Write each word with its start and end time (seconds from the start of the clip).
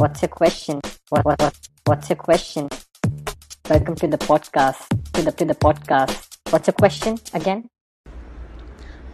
What's 0.00 0.22
your 0.22 0.28
question? 0.28 0.80
What, 1.08 1.24
what, 1.24 1.40
what, 1.42 1.56
what's 1.86 2.08
your 2.08 2.14
question? 2.14 2.68
Welcome 3.68 3.96
to 3.96 4.06
the 4.06 4.16
podcast. 4.16 4.86
To 5.14 5.22
the 5.22 5.32
to 5.32 5.44
the 5.44 5.56
podcast. 5.56 6.36
What's 6.50 6.68
your 6.68 6.74
question 6.74 7.18
again? 7.34 7.68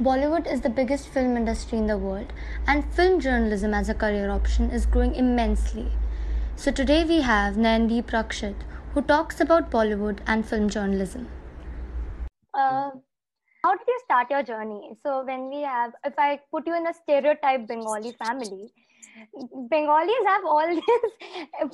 Bollywood 0.03 0.47
is 0.47 0.61
the 0.61 0.69
biggest 0.69 1.09
film 1.09 1.39
industry 1.39 1.79
in 1.79 1.87
the 1.87 1.97
world, 1.97 2.35
and 2.67 2.85
film 2.93 3.19
journalism 3.19 3.73
as 3.73 3.89
a 3.89 3.95
career 3.95 4.29
option 4.29 4.69
is 4.71 4.85
growing 4.85 5.15
immensely. 5.15 5.89
So 6.57 6.71
today 6.71 7.03
we 7.05 7.23
have 7.23 7.55
Nayandeep 7.55 8.11
Rakshit, 8.19 8.69
who 8.93 9.01
talks 9.01 9.41
about 9.41 9.71
Bollywood 9.71 10.19
and 10.27 10.47
film 10.47 10.69
journalism. 10.69 11.29
Uh, 12.53 12.91
how 13.65 13.73
did 13.73 13.89
you 13.89 14.01
start 14.05 14.31
your 14.31 14.43
journey? 14.43 14.91
So 15.03 15.25
when 15.25 15.49
we 15.49 15.63
have, 15.63 15.93
if 16.05 16.13
I 16.19 16.41
put 16.51 16.67
you 16.67 16.77
in 16.77 16.87
a 16.87 16.93
stereotype 16.93 17.67
Bengali 17.67 18.13
family, 18.23 18.71
Bengalis 19.71 20.25
have 20.27 20.45
all 20.45 20.69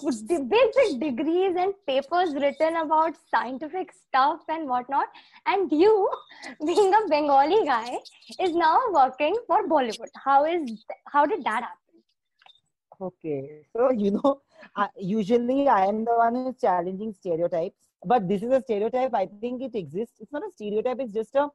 these 0.02 0.22
big, 0.22 0.40
big 0.48 1.00
degrees 1.00 1.54
and 1.56 1.74
papers 1.86 2.34
written 2.34 2.76
about 2.76 3.14
scientific 3.30 3.92
stuff 3.92 4.40
and 4.48 4.68
whatnot. 4.68 5.06
And 5.46 5.70
you, 5.70 6.08
being 6.66 6.92
a 6.94 7.08
Bengali 7.08 7.64
guy, 7.66 7.98
is 8.40 8.54
now 8.54 8.78
working 8.92 9.36
for 9.46 9.66
Bollywood. 9.68 10.08
How 10.14 10.44
is 10.44 10.84
how 11.06 11.26
did 11.26 11.44
that 11.44 11.62
happen? 11.62 11.76
Okay, 13.00 13.62
so 13.74 13.90
you 13.90 14.10
know, 14.10 14.42
I, 14.76 14.88
usually 14.98 15.68
I 15.68 15.86
am 15.86 16.04
the 16.04 16.14
one 16.14 16.34
who's 16.34 16.60
challenging 16.60 17.14
stereotypes, 17.14 17.76
but 18.04 18.28
this 18.28 18.42
is 18.42 18.52
a 18.52 18.60
stereotype. 18.60 19.14
I 19.14 19.26
think 19.40 19.62
it 19.62 19.74
exists. 19.74 20.16
It's 20.20 20.32
not 20.32 20.42
a 20.42 20.50
stereotype. 20.54 20.98
It's 21.00 21.12
just 21.12 21.34
a, 21.34 21.48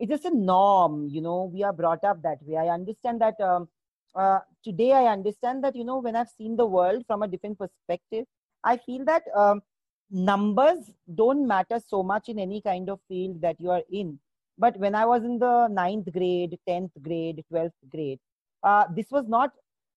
it's 0.00 0.10
just 0.10 0.24
a 0.24 0.36
norm. 0.36 1.08
You 1.08 1.20
know, 1.20 1.50
we 1.52 1.62
are 1.62 1.72
brought 1.72 2.02
up 2.02 2.22
that 2.22 2.38
way. 2.42 2.56
I 2.56 2.74
understand 2.74 3.20
that. 3.20 3.40
Um, 3.40 3.68
uh, 4.15 4.39
today 4.63 4.91
I 4.93 5.05
understand 5.11 5.63
that, 5.63 5.75
you 5.75 5.83
know, 5.83 5.99
when 5.99 6.15
I've 6.15 6.29
seen 6.29 6.55
the 6.55 6.65
world 6.65 7.03
from 7.07 7.23
a 7.23 7.27
different 7.27 7.57
perspective, 7.57 8.25
I 8.63 8.77
feel 8.77 9.03
that 9.05 9.23
um, 9.35 9.61
numbers 10.09 10.91
don't 11.15 11.47
matter 11.47 11.79
so 11.85 12.03
much 12.03 12.29
in 12.29 12.39
any 12.39 12.61
kind 12.61 12.89
of 12.89 12.99
field 13.07 13.41
that 13.41 13.59
you 13.59 13.71
are 13.71 13.81
in. 13.91 14.19
But 14.57 14.77
when 14.77 14.93
I 14.93 15.05
was 15.05 15.23
in 15.23 15.39
the 15.39 15.67
ninth 15.67 16.11
grade, 16.13 16.57
10th 16.67 16.91
grade, 17.01 17.43
12th 17.51 17.71
grade, 17.91 18.19
uh, 18.63 18.85
this 18.95 19.07
was 19.09 19.27
not, 19.27 19.51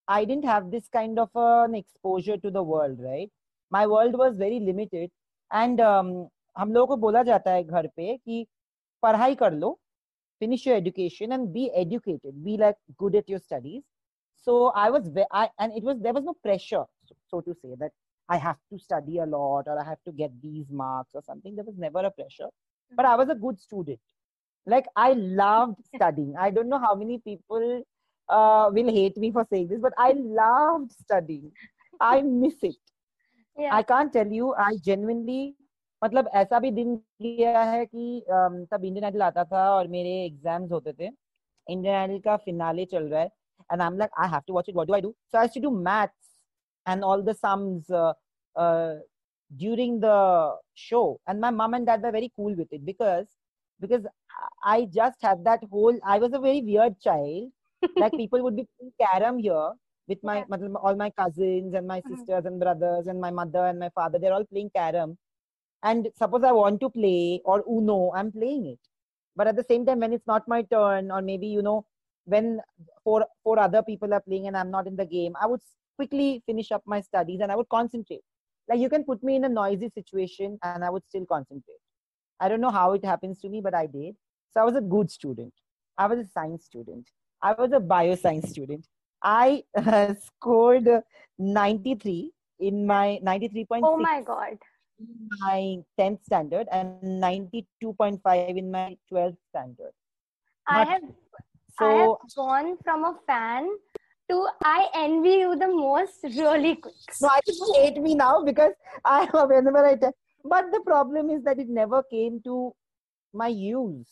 I 0.07 0.25
didn't 0.25 0.45
have 0.45 0.71
this 0.71 0.87
kind 0.89 1.19
of 1.19 1.29
an 1.35 1.75
exposure 1.75 2.37
to 2.37 2.49
the 2.49 2.63
world, 2.63 2.97
right? 2.99 3.29
My 3.69 3.85
world 3.85 4.17
was 4.17 4.37
very 4.37 4.59
limited. 4.59 5.11
And 5.51 5.79
um, 5.79 6.27
हम 6.57 6.71
लोगों 6.73 6.87
को 6.87 6.97
बोला 7.01 7.21
जाता 7.23 7.51
है 7.51 7.63
घर 7.63 7.87
पे 7.95 8.15
कि 8.17 8.45
पढ़ाई 9.03 9.35
कर 9.35 9.53
लो 9.53 9.77
finish 10.39 10.65
your 10.65 10.75
education 10.75 11.31
and 11.31 11.51
be 11.53 11.69
educated 11.75 12.43
be 12.47 12.57
like 12.57 12.75
good 12.97 13.15
at 13.15 13.29
your 13.29 13.39
studies 13.39 13.83
so 14.41 14.71
i 14.75 14.89
was 14.89 15.09
I, 15.31 15.49
and 15.59 15.73
it 15.75 15.83
was 15.83 15.97
there 15.99 16.13
was 16.13 16.23
no 16.23 16.33
pressure 16.43 16.85
so, 17.05 17.15
so 17.29 17.41
to 17.41 17.53
say 17.61 17.75
that 17.79 17.91
i 18.29 18.37
have 18.37 18.57
to 18.71 18.79
study 18.79 19.19
a 19.19 19.25
lot 19.25 19.63
or 19.67 19.79
i 19.79 19.83
have 19.83 20.01
to 20.05 20.11
get 20.11 20.31
these 20.41 20.65
marks 20.69 21.11
or 21.13 21.21
something 21.23 21.55
there 21.55 21.65
was 21.65 21.77
never 21.77 21.99
a 21.99 22.11
pressure 22.11 22.49
but 22.95 23.05
i 23.05 23.15
was 23.15 23.29
a 23.29 23.35
good 23.35 23.59
student 23.59 23.99
like 24.65 24.85
i 24.95 25.13
loved 25.13 25.77
studying 25.93 26.35
i 26.37 26.49
don't 26.49 26.69
know 26.69 26.79
how 26.79 26.95
many 26.95 27.19
people 27.19 27.83
uh, 28.29 28.69
will 28.71 28.91
hate 28.91 29.17
me 29.17 29.31
for 29.31 29.45
saying 29.51 29.67
this 29.67 29.79
but 29.79 29.93
i 29.97 30.13
loved 30.15 30.91
studying 30.91 31.51
i 31.99 32.21
miss 32.21 32.55
it 32.63 32.75
yeah. 33.57 33.73
i 33.73 33.81
can't 33.81 34.13
tell 34.13 34.27
you 34.27 34.53
i 34.57 34.75
genuinely 34.89 35.55
मतलब 36.03 36.29
ऐसा 36.35 36.59
भी 36.59 36.71
दिन 36.71 36.95
किया 37.21 37.61
है 37.63 37.85
कि 37.85 38.23
तब 38.71 38.83
Indian 38.85 39.05
idol 39.05 39.21
आता 39.21 39.43
था 39.43 39.69
और 39.75 39.87
मेरे 39.87 40.09
एग्जाम्स 40.25 40.71
होते 40.71 40.93
थे 40.93 41.09
इंडियन 41.67 41.95
आइडल 41.95 42.19
का 42.25 42.35
फिनाले 42.37 42.85
चल 42.85 43.03
रहा 43.03 43.21
है 43.21 43.29
And 43.72 43.82
i'm 43.82 43.96
like 43.96 44.10
i 44.18 44.26
have 44.26 44.44
to 44.46 44.52
watch 44.52 44.68
it. 44.68 44.74
What 44.74 44.88
do 44.88 44.94
i 44.94 45.00
do? 45.00 45.14
So 45.30 45.38
i 45.38 45.42
used 45.42 45.54
to 45.54 45.60
do 45.60 45.70
maths 45.70 46.36
and 46.86 47.02
all 47.02 47.22
the 47.22 47.34
sums 47.34 47.90
uh, 47.90 48.12
uh, 48.56 48.94
during 49.56 50.00
the 50.00 50.56
show. 50.74 51.20
And 51.26 51.40
my 51.40 51.50
mom 51.50 51.74
and 51.74 51.86
dad 51.86 52.02
were 52.02 52.12
very 52.12 52.32
cool 52.36 52.54
with 52.54 52.72
it 52.72 52.84
because 52.84 53.26
because 53.80 54.06
i 54.64 54.86
just 54.94 55.22
had 55.22 55.44
that 55.44 55.64
whole 55.70 55.98
i 56.04 56.18
was 56.18 56.32
a 56.32 56.38
very 56.38 56.62
weird 56.62 57.00
child. 57.00 57.50
Like 57.96 58.12
people 58.12 58.42
would 58.44 58.54
be 58.56 58.66
playing 58.78 58.92
carom 59.00 59.38
here 59.38 59.70
with 60.06 60.22
my 60.22 60.44
yeah. 60.48 60.66
all 60.82 60.94
my 60.94 61.10
cousins 61.10 61.74
and 61.74 61.86
my 61.86 62.00
mm-hmm. 62.00 62.14
sisters 62.14 62.44
and 62.44 62.60
brothers 62.60 63.08
and 63.08 63.20
my 63.20 63.30
mother 63.30 63.66
and 63.66 63.78
my 63.78 63.88
father. 63.88 64.20
They're 64.20 64.34
all 64.34 64.44
playing 64.44 64.70
carom. 64.76 65.18
And 65.82 66.08
suppose 66.16 66.44
i 66.44 66.52
want 66.52 66.80
to 66.82 66.90
play 66.90 67.40
or 67.44 67.64
uno 67.68 68.12
i'm 68.14 68.30
playing 68.30 68.66
it. 68.66 68.78
But 69.34 69.48
at 69.48 69.56
the 69.56 69.64
same 69.64 69.84
time 69.86 70.00
when 70.00 70.12
it's 70.12 70.26
not 70.28 70.46
my 70.46 70.62
turn 70.62 71.10
or 71.10 71.22
maybe 71.22 71.48
you 71.48 71.62
know 71.62 71.84
when 72.24 72.60
four 73.04 73.26
four 73.42 73.58
other 73.58 73.82
people 73.82 74.12
are 74.14 74.20
playing 74.20 74.46
and 74.46 74.56
I'm 74.56 74.70
not 74.70 74.86
in 74.86 74.96
the 74.96 75.06
game, 75.06 75.34
I 75.40 75.46
would 75.46 75.60
quickly 75.96 76.42
finish 76.46 76.72
up 76.72 76.82
my 76.86 77.00
studies 77.00 77.40
and 77.40 77.52
I 77.52 77.56
would 77.56 77.68
concentrate. 77.68 78.22
Like 78.68 78.78
you 78.78 78.88
can 78.88 79.04
put 79.04 79.22
me 79.22 79.36
in 79.36 79.44
a 79.44 79.48
noisy 79.48 79.90
situation 79.90 80.58
and 80.62 80.84
I 80.84 80.90
would 80.90 81.04
still 81.08 81.26
concentrate. 81.26 81.82
I 82.40 82.48
don't 82.48 82.60
know 82.60 82.70
how 82.70 82.92
it 82.92 83.04
happens 83.04 83.40
to 83.40 83.48
me, 83.48 83.60
but 83.60 83.74
I 83.74 83.86
did. 83.86 84.16
So 84.52 84.60
I 84.60 84.64
was 84.64 84.76
a 84.76 84.80
good 84.80 85.10
student. 85.10 85.52
I 85.98 86.06
was 86.06 86.18
a 86.18 86.26
science 86.26 86.64
student. 86.64 87.08
I 87.42 87.52
was 87.52 87.72
a 87.72 87.80
bioscience 87.80 88.48
student. 88.48 88.86
I 89.22 89.64
uh, 89.76 90.14
scored 90.38 90.88
93 91.38 92.30
in 92.60 92.86
my 92.86 93.20
93.6. 93.24 93.80
Oh 93.82 93.96
my 93.96 94.22
god. 94.22 94.58
My 95.40 95.78
10th 95.98 96.24
standard 96.24 96.68
and 96.70 97.22
92.5 97.22 98.56
in 98.56 98.70
my 98.70 98.96
12th 99.12 99.36
standard. 99.50 99.92
I 100.68 100.84
have 100.84 101.02
so 101.78 101.86
I 101.86 101.94
have 101.94 102.34
gone 102.36 102.76
from 102.84 103.04
a 103.04 103.14
fan 103.26 103.68
to 104.30 104.46
I 104.64 104.88
envy 104.94 105.36
you 105.44 105.56
the 105.56 105.68
most 105.68 106.22
really 106.24 106.76
quick. 106.76 106.94
No, 107.20 107.28
I 107.28 107.40
just 107.46 107.62
hate 107.76 108.00
me 108.00 108.14
now 108.14 108.42
because 108.44 108.72
I 109.04 109.24
whenever 109.32 109.84
I 109.84 109.96
tell. 109.96 110.14
But 110.44 110.72
the 110.72 110.80
problem 110.80 111.30
is 111.30 111.42
that 111.44 111.58
it 111.58 111.68
never 111.68 112.02
came 112.02 112.40
to 112.44 112.72
my 113.32 113.48
use. 113.48 114.08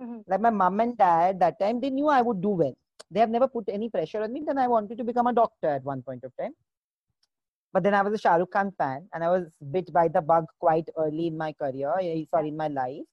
Mm-hmm. 0.00 0.20
Like 0.26 0.40
my 0.40 0.50
mom 0.50 0.80
and 0.80 0.96
dad 0.96 1.40
that 1.40 1.58
time, 1.58 1.80
they 1.80 1.90
knew 1.90 2.08
I 2.08 2.22
would 2.22 2.40
do 2.40 2.50
well. 2.50 2.76
They 3.10 3.20
have 3.20 3.30
never 3.30 3.48
put 3.48 3.68
any 3.68 3.88
pressure 3.88 4.22
on 4.22 4.32
me. 4.32 4.42
Then 4.46 4.58
I 4.58 4.68
wanted 4.68 4.98
to 4.98 5.04
become 5.04 5.26
a 5.26 5.32
doctor 5.32 5.68
at 5.68 5.84
one 5.84 6.02
point 6.02 6.24
of 6.24 6.32
time. 6.36 6.54
But 7.72 7.82
then 7.82 7.94
I 7.94 8.02
was 8.02 8.14
a 8.14 8.18
Shah 8.18 8.36
Rukh 8.36 8.50
Khan 8.50 8.72
fan 8.78 9.06
and 9.12 9.22
I 9.22 9.28
was 9.28 9.44
bit 9.70 9.92
by 9.92 10.08
the 10.08 10.22
bug 10.22 10.46
quite 10.58 10.88
early 10.96 11.26
in 11.26 11.36
my 11.36 11.52
career, 11.52 11.92
eh, 12.00 12.24
sorry, 12.30 12.48
in 12.48 12.56
my 12.56 12.68
life. 12.68 13.04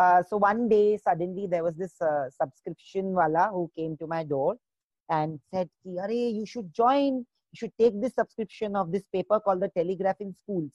Uh, 0.00 0.22
so 0.28 0.36
one 0.36 0.68
day 0.68 0.98
suddenly 0.98 1.46
there 1.46 1.64
was 1.64 1.74
this 1.74 1.94
uh, 2.02 2.28
subscription 2.30 3.14
wala 3.14 3.48
who 3.50 3.70
came 3.74 3.96
to 3.96 4.06
my 4.06 4.22
door 4.22 4.56
and 5.08 5.40
said 5.50 5.70
Ki, 5.82 6.28
you 6.28 6.44
should 6.44 6.72
join 6.74 7.24
you 7.52 7.56
should 7.56 7.72
take 7.80 7.98
this 8.00 8.14
subscription 8.14 8.76
of 8.76 8.92
this 8.92 9.04
paper 9.10 9.40
called 9.40 9.60
the 9.60 9.70
telegraph 9.70 10.16
in 10.20 10.34
schools 10.34 10.72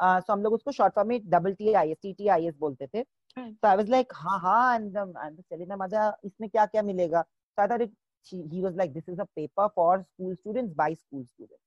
uh, 0.00 0.20
so 0.20 0.32
हम 0.32 0.42
लोग 0.42 0.52
उसको 0.52 0.72
short 0.72 0.94
form 0.94 1.08
में 1.08 1.30
double 1.30 1.54
T 1.54 1.76
I 1.76 1.90
S 1.92 1.98
T 2.02 2.14
T 2.14 2.28
I 2.28 2.40
S 2.48 2.56
बोलते 2.58 2.88
थे 2.94 3.04
so 3.36 3.68
I 3.68 3.76
was 3.76 3.88
like 3.88 4.12
हाँ 4.12 4.40
हाँ 4.40 4.76
and 4.76 4.96
um, 4.96 5.12
and 5.22 5.38
telling 5.48 5.68
my 5.68 5.76
mother 5.76 6.12
इसमें 6.24 6.48
क्या 6.50 6.66
क्या 6.66 6.82
मिलेगा 6.82 7.24
so 7.56 7.62
I 7.62 7.66
thought 7.68 7.82
it, 7.82 7.92
she, 8.24 8.42
he 8.50 8.60
was 8.60 8.74
like 8.74 8.92
this 8.92 9.06
is 9.06 9.20
a 9.20 9.28
paper 9.36 9.68
for 9.74 10.04
school 10.14 10.34
students 10.40 10.74
by 10.74 10.94
school 10.94 11.24
students 11.34 11.62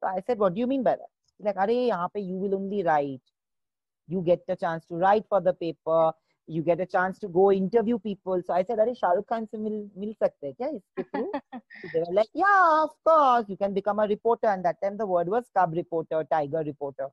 so 0.00 0.08
I 0.08 0.22
said 0.26 0.38
what 0.38 0.54
do 0.54 0.60
you 0.60 0.66
mean 0.66 0.82
by 0.82 0.96
that 0.96 1.10
He's 1.38 1.46
like 1.46 1.56
अरे 1.56 1.86
यहाँ 1.86 2.08
पे 2.14 2.26
you 2.28 2.36
will 2.36 2.56
only 2.56 2.82
write 2.82 3.22
you 4.08 4.22
get 4.22 4.44
the 4.48 4.56
chance 4.56 4.84
to 4.86 4.96
write 4.96 5.24
for 5.28 5.40
the 5.40 5.52
paper 5.54 6.12
you 6.47 6.61
get 6.61 6.79
a 6.79 6.85
chance 6.85 7.19
to 7.19 7.27
go 7.27 7.51
interview 7.51 7.99
people. 7.99 8.41
So 8.45 8.53
I 8.53 8.63
said, 8.63 8.79
Are 8.79 8.95
Shah 8.95 9.09
Rukh 9.09 9.27
Khan 9.27 9.47
se 9.51 9.57
mil, 9.57 9.89
mil 9.95 10.13
sakte 10.21 10.55
kya 10.59 10.81
so 11.13 11.89
they 11.93 11.99
were 11.99 12.13
like, 12.13 12.29
Yeah, 12.33 12.83
of 12.83 12.91
course, 13.05 13.45
you 13.49 13.57
can 13.57 13.73
become 13.73 13.99
a 13.99 14.07
reporter. 14.07 14.47
And 14.47 14.63
that 14.65 14.77
time 14.81 14.97
the 14.97 15.05
word 15.05 15.27
was 15.27 15.45
cub 15.55 15.73
reporter, 15.73 16.25
tiger 16.31 16.63
reporter. 16.65 17.07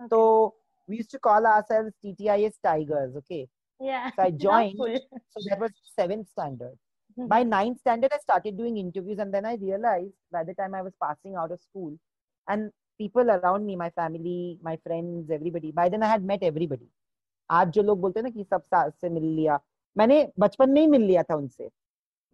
Okay. 0.00 0.08
So 0.10 0.54
we 0.86 0.98
used 0.98 1.10
to 1.10 1.18
call 1.18 1.46
ourselves 1.46 1.92
TTIS 2.04 2.54
Tigers, 2.62 3.16
okay? 3.16 3.48
Yeah. 3.80 4.10
So 4.14 4.22
I 4.22 4.30
joined. 4.46 4.76
so 4.78 5.40
that 5.48 5.58
was 5.58 5.72
seventh 5.98 6.28
standard. 6.28 6.76
Mm-hmm. 7.18 7.28
By 7.28 7.42
ninth 7.44 7.80
standard, 7.80 8.12
I 8.12 8.18
started 8.18 8.58
doing 8.58 8.76
interviews, 8.76 9.18
and 9.18 9.32
then 9.32 9.46
I 9.46 9.54
realized 9.54 10.12
by 10.30 10.44
the 10.44 10.52
time 10.54 10.74
I 10.74 10.82
was 10.82 10.92
passing 11.02 11.34
out 11.34 11.50
of 11.50 11.60
school, 11.62 11.98
and 12.48 12.70
people 12.98 13.30
around 13.30 13.64
me, 13.64 13.74
my 13.74 13.90
family, 13.90 14.58
my 14.62 14.78
friends, 14.86 15.30
everybody, 15.30 15.72
by 15.72 15.88
then 15.88 16.02
I 16.02 16.08
had 16.08 16.22
met 16.24 16.42
everybody. 16.42 16.88
आज 17.50 17.70
जो 17.72 17.82
लोग 17.82 18.00
बोलते 18.00 18.20
हैं 18.20 18.24
ना 18.24 18.30
कि 18.30 18.44
सबसे 18.44 19.08
मिल 19.08 19.24
लिया। 19.24 19.58
मैंने 19.96 20.28
बचपन 20.40 20.70
में 20.70 20.80
ही 20.80 20.86
मिल 20.86 21.02
लिया 21.02 21.22
था 21.22 21.36
उनसे। 21.36 21.70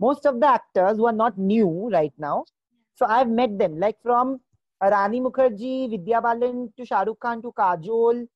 Most 0.00 0.26
of 0.26 0.36
the 0.36 0.44
actors 0.54 0.98
who 0.98 1.06
are 1.06 1.14
not 1.14 1.34
new 1.38 1.88
right 1.92 2.12
now 2.20 2.44
so 2.98 3.06
I 3.06 3.18
have 3.18 3.28
met 3.34 3.50
them 3.58 3.78
like 3.78 3.96
from 4.02 4.38
Rani 4.80 5.20
Mukerji 5.20 5.86
Vidya 5.88 6.20
Balan 6.20 6.66
to 6.78 6.84
Shahrukh 6.84 7.18
Khan 7.22 7.40
to 7.40 7.50
Kajol 7.50 8.26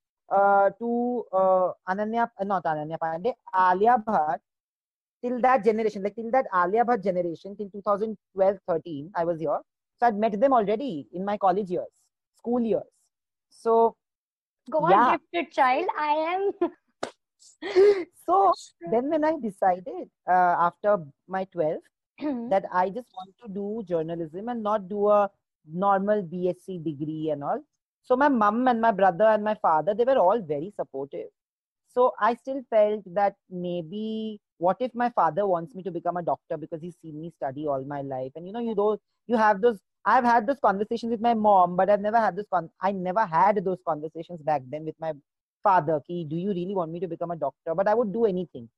to 0.78 1.19
Ananya 1.88 2.28
not 2.44 2.67
Ananya 2.67 2.96
Pandey 3.00 3.34
Alia 3.55 3.96
Bhatt 4.08 4.40
till 5.25 5.40
that 5.40 5.64
generation, 5.64 6.02
like 6.02 6.14
till 6.14 6.31
that 6.31 6.46
alia 6.52 6.84
bhatt 6.84 7.02
generation, 7.02 7.56
till 7.56 7.69
2012 7.70 8.58
13 8.67 9.11
i 9.14 9.25
was 9.25 9.40
here. 9.40 9.61
So 10.02 10.06
i'd 10.06 10.19
met 10.19 10.40
them 10.40 10.52
already 10.52 11.08
in 11.12 11.25
my 11.25 11.37
college 11.37 11.70
years, 11.70 11.93
school 12.37 12.61
years. 12.61 12.90
So 13.50 13.96
God 14.71 14.91
yeah. 14.91 15.17
gifted 15.17 15.53
child. 15.53 15.87
I 15.99 16.13
am. 16.35 16.51
so 18.27 18.53
then, 18.91 19.11
when 19.11 19.25
I 19.25 19.39
decided 19.41 20.09
uh, 20.29 20.57
after 20.69 20.99
my 21.29 21.47
12th 21.55 21.79
that 22.51 22.65
I 22.73 22.89
just 22.89 23.09
want 23.15 23.31
to 23.45 23.49
do 23.53 23.85
journalism 23.87 24.49
and 24.49 24.63
not 24.63 24.89
do 24.89 25.09
a 25.09 25.31
normal 25.71 26.23
BSc 26.23 26.83
degree 26.85 27.31
and 27.31 27.45
all. 27.45 27.63
So 28.03 28.17
my 28.17 28.29
mum 28.29 28.69
and 28.69 28.81
my 28.81 28.93
brother 28.93 29.25
and 29.25 29.43
my 29.43 29.55
father, 29.55 29.95
they 29.95 30.05
were 30.05 30.19
all 30.19 30.41
very 30.41 30.73
supportive. 30.77 31.27
So 31.89 32.12
I 32.21 32.35
still 32.35 32.62
felt 32.71 33.03
that 33.15 33.35
maybe 33.51 34.41
what 34.59 34.77
if 34.81 34.95
my 34.95 35.11
father 35.11 35.47
wants 35.47 35.75
me 35.75 35.83
to 35.83 35.91
become 35.91 36.17
a 36.17 36.23
doctor 36.23 36.57
because 36.57 36.81
he's 36.81 36.97
seen 37.03 37.21
me 37.21 37.33
study 37.37 37.67
all 37.67 37.85
my 37.85 38.03
life 38.03 38.33
and 38.37 38.47
you 38.47 38.53
know 38.53 38.61
you 38.61 38.75
know 38.75 38.99
you 39.27 39.37
have 39.37 39.61
those 39.61 39.79
i've 40.06 40.25
had 40.25 40.47
those 40.47 40.61
conversations 40.67 41.11
with 41.11 41.20
my 41.26 41.35
mom 41.35 41.76
but 41.76 41.91
i've 41.91 42.00
never 42.06 42.20
had 42.25 42.37
this 42.37 42.47
con 42.55 42.69
i 42.88 42.93
never 42.93 43.25
had 43.35 43.62
those 43.64 43.81
conversations 43.91 44.41
back 44.50 44.62
then 44.75 44.85
with 44.85 44.99
my 45.00 45.12
father 45.62 46.00
Ki, 46.06 46.25
do 46.25 46.37
you 46.37 46.50
really 46.50 46.75
want 46.75 46.93
me 46.93 47.00
to 47.00 47.08
become 47.08 47.31
a 47.32 47.37
doctor? 47.37 47.75
But 47.75 47.88
i 47.88 47.94
would 47.94 48.12
do 48.12 48.25
anything. 48.26 48.69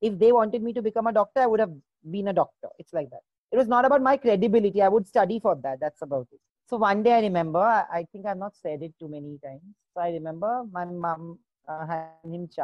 If 0.00 0.18
they 0.18 0.32
wanted 0.32 0.62
me 0.62 0.72
to 0.74 0.82
become 0.82 1.06
a 1.06 1.12
doctor 1.12 1.40
i 1.40 1.46
would 1.46 1.60
have 1.60 1.72
been 2.10 2.28
a 2.28 2.32
doctor. 2.32 2.68
It's 2.78 2.92
like 2.92 3.10
that. 3.10 3.22
It 3.52 3.56
was 3.56 3.68
not 3.68 3.84
about 3.84 4.02
my 4.02 4.16
credibility. 4.16 4.82
I 4.82 4.88
would 4.88 5.06
study 5.06 5.40
for 5.40 5.54
that. 5.62 5.78
That's 5.80 6.02
about 6.02 6.28
it. 6.32 6.40
So 6.68 6.76
one 6.78 7.02
day 7.02 7.12
i 7.14 7.20
remember 7.20 7.58
i, 7.60 7.84
I 8.00 8.06
think 8.12 8.26
i've 8.26 8.38
not 8.44 8.56
said 8.56 8.82
it 8.82 8.94
too 9.00 9.08
many 9.08 9.38
times. 9.44 9.62
So 9.94 10.00
i 10.02 10.10
remember 10.10 10.64
my 10.72 10.84
mom 10.84 11.38
uh, 11.68 11.86
had 11.86 12.00
him 12.02 12.18
chai. 12.24 12.54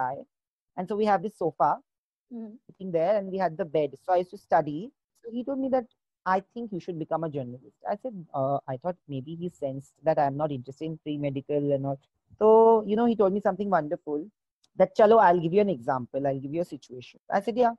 And 0.50 0.61
so 0.61 0.69
we 0.69 0.76
have 0.78 0.96
this 0.96 1.12
sofa 1.12 1.49
Mhm. 2.32 2.58
sitting 2.66 2.93
there 2.93 3.16
and 3.19 3.31
we 3.31 3.38
had 3.38 3.56
the 3.56 3.64
bed. 3.64 3.93
So 4.02 4.12
I 4.12 4.19
used 4.19 4.31
to 4.31 4.38
study. 4.38 4.90
So 5.23 5.31
he 5.31 5.44
told 5.44 5.58
me 5.58 5.69
that 5.70 5.87
I 6.26 6.43
think 6.55 6.72
you 6.72 6.81
should 6.81 6.99
become 6.99 7.25
a 7.25 7.31
journalist. 7.31 7.76
I 7.88 7.96
said, 8.02 8.14
uh, 8.34 8.58
I 8.69 8.76
thought 8.76 8.96
maybe 9.08 9.34
he 9.34 9.50
sensed 9.50 9.93
that 10.05 10.19
I'm 10.19 10.37
not 10.37 10.52
interested 10.52 10.84
in 10.84 10.99
pre 10.99 11.17
medical 11.17 11.72
and 11.72 11.87
all. 11.87 12.00
So, 12.38 12.84
you 12.87 12.96
know, 12.96 13.06
he 13.06 13.17
told 13.17 13.32
me 13.32 13.40
something 13.40 13.70
wonderful 13.70 14.26
that, 14.76 14.96
chalo, 14.96 15.20
I'll 15.20 15.40
give 15.40 15.52
you 15.52 15.61
an 15.61 15.69
example. 15.69 16.26
I'll 16.26 16.38
give 16.38 16.52
you 16.52 16.61
a 16.61 16.64
situation. 16.64 17.20
I 17.31 17.40
said, 17.40 17.56
yeah. 17.56 17.72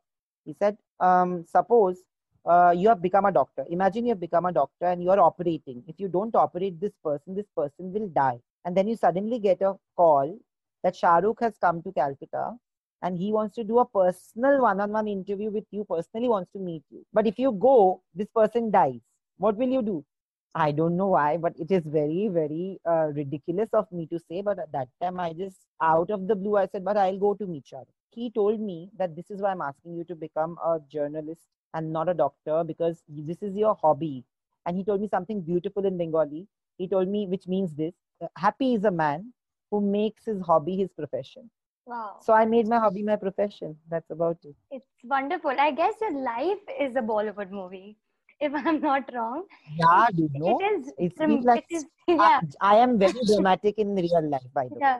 He 0.46 0.56
said, 0.58 0.78
um, 1.00 1.46
suppose 1.46 2.02
uh, 2.46 2.74
you 2.76 2.90
have 2.90 3.02
become 3.02 3.26
a 3.26 3.32
doctor. 3.32 3.66
Imagine 3.70 4.06
you 4.06 4.12
have 4.12 4.20
become 4.20 4.46
a 4.46 4.52
doctor 4.52 4.86
and 4.88 5.04
you 5.04 5.12
are 5.12 5.20
operating. 5.20 5.84
If 5.88 6.00
you 6.00 6.08
don't 6.08 6.36
operate 6.36 6.80
this 6.82 6.94
person, 7.04 7.36
this 7.36 7.46
person 7.56 7.94
will 7.94 8.08
die. 8.10 8.40
And 8.66 8.76
then 8.76 8.88
you 8.88 8.96
suddenly 8.96 9.40
get 9.40 9.62
a 9.62 9.76
call 9.96 10.38
that 10.84 10.96
Shah 10.96 11.18
Rukh 11.18 11.40
has 11.42 11.58
come 11.60 11.84
to 11.84 11.92
Calcutta 11.92 12.54
and 13.02 13.18
he 13.18 13.32
wants 13.32 13.56
to 13.56 13.64
do 13.64 13.80
a 13.80 13.86
personal 13.86 14.62
one-on-one 14.62 15.08
interview 15.08 15.50
with 15.50 15.66
you 15.72 15.86
personally 15.86 16.30
wants 16.30 16.52
to 16.54 16.60
meet 16.60 16.84
you. 16.90 17.04
But 17.14 17.28
if 17.28 17.40
you 17.40 17.52
go 17.52 18.02
this 18.16 18.28
person 18.36 18.72
dies. 18.72 19.02
What 19.38 19.58
will 19.58 19.70
you 19.70 19.82
do? 19.82 20.06
I 20.54 20.72
don't 20.72 20.98
know 20.98 21.08
why 21.08 21.38
but 21.38 21.54
it 21.58 21.72
is 21.72 21.84
very 21.86 22.28
very 22.28 22.80
uh, 22.86 23.08
ridiculous 23.16 23.70
of 23.74 23.92
me 23.92 24.06
to 24.08 24.20
say 24.20 24.42
but 24.42 24.60
at 24.60 24.72
that 24.74 24.90
time 25.02 25.20
i 25.20 25.32
just 25.32 25.66
out 25.82 26.12
of 26.12 26.28
the 26.28 26.36
blue 26.36 26.58
i 26.58 26.68
said 26.68 26.84
but 26.84 26.98
i'll 26.98 27.18
go 27.18 27.34
to 27.36 27.48
meet 27.48 27.66
Shah 27.66 27.84
he 28.10 28.30
told 28.30 28.60
me 28.60 28.90
that 28.98 29.16
this 29.16 29.32
is 29.32 29.42
why 29.42 29.52
i'm 29.52 29.62
asking 29.62 29.96
you 29.96 30.04
to 30.06 30.16
become 30.16 30.58
a 30.66 30.80
journalist 30.90 31.48
and 31.74 31.92
not 31.94 32.10
a 32.10 32.14
doctor 32.14 32.64
because 32.66 33.04
this 33.08 33.42
is 33.42 33.56
your 33.56 33.76
hobby. 33.82 34.24
And 34.66 34.78
he 34.78 34.84
told 34.84 35.02
me 35.02 35.08
something 35.08 35.42
beautiful 35.42 35.86
in 35.86 35.98
bengali. 35.98 36.48
He 36.78 36.88
told 36.88 37.08
me 37.08 37.28
which 37.28 37.48
means 37.48 37.74
this 37.74 37.94
happy 38.36 38.76
is 38.76 38.84
a 38.84 38.92
man 38.92 39.34
who 39.72 39.82
makes 39.82 40.26
his 40.26 40.42
hobby 40.42 40.76
his 40.76 40.92
profession 40.92 41.50
Wow. 41.86 42.18
so 42.22 42.34
I 42.34 42.46
made 42.46 42.68
my 42.68 42.80
hobby 42.80 43.04
my 43.04 43.16
profession. 43.16 43.76
That's 43.90 44.10
about 44.12 44.38
it. 44.44 44.56
It's 44.70 44.86
wonderful. 45.04 45.52
I 45.58 45.72
guess 45.72 45.94
your 46.02 46.14
life 46.24 46.60
is 46.80 46.96
a 46.96 47.02
Bollywood 47.02 47.50
movie, 47.52 47.98
if 48.40 48.54
I'm 48.56 48.80
not 48.82 49.14
wrong. 49.14 49.46
Yeah, 49.78 50.08
you 50.14 50.30
know. 50.36 50.60
it 50.60 50.64
is. 50.72 50.94
It 50.98 51.14
sim- 51.18 51.32
feels 51.32 51.46
like 51.46 51.66
it 51.70 51.76
is 51.76 51.86
I, 52.08 52.14
yeah, 52.14 52.40
I 52.62 52.76
am 52.78 52.98
very 53.00 53.14
dramatic 53.26 53.80
in 53.80 53.96
real 53.96 54.30
life, 54.30 54.42
by 54.54 54.66
the 54.68 54.76
way. 54.76 54.80
yeah. 54.82 55.00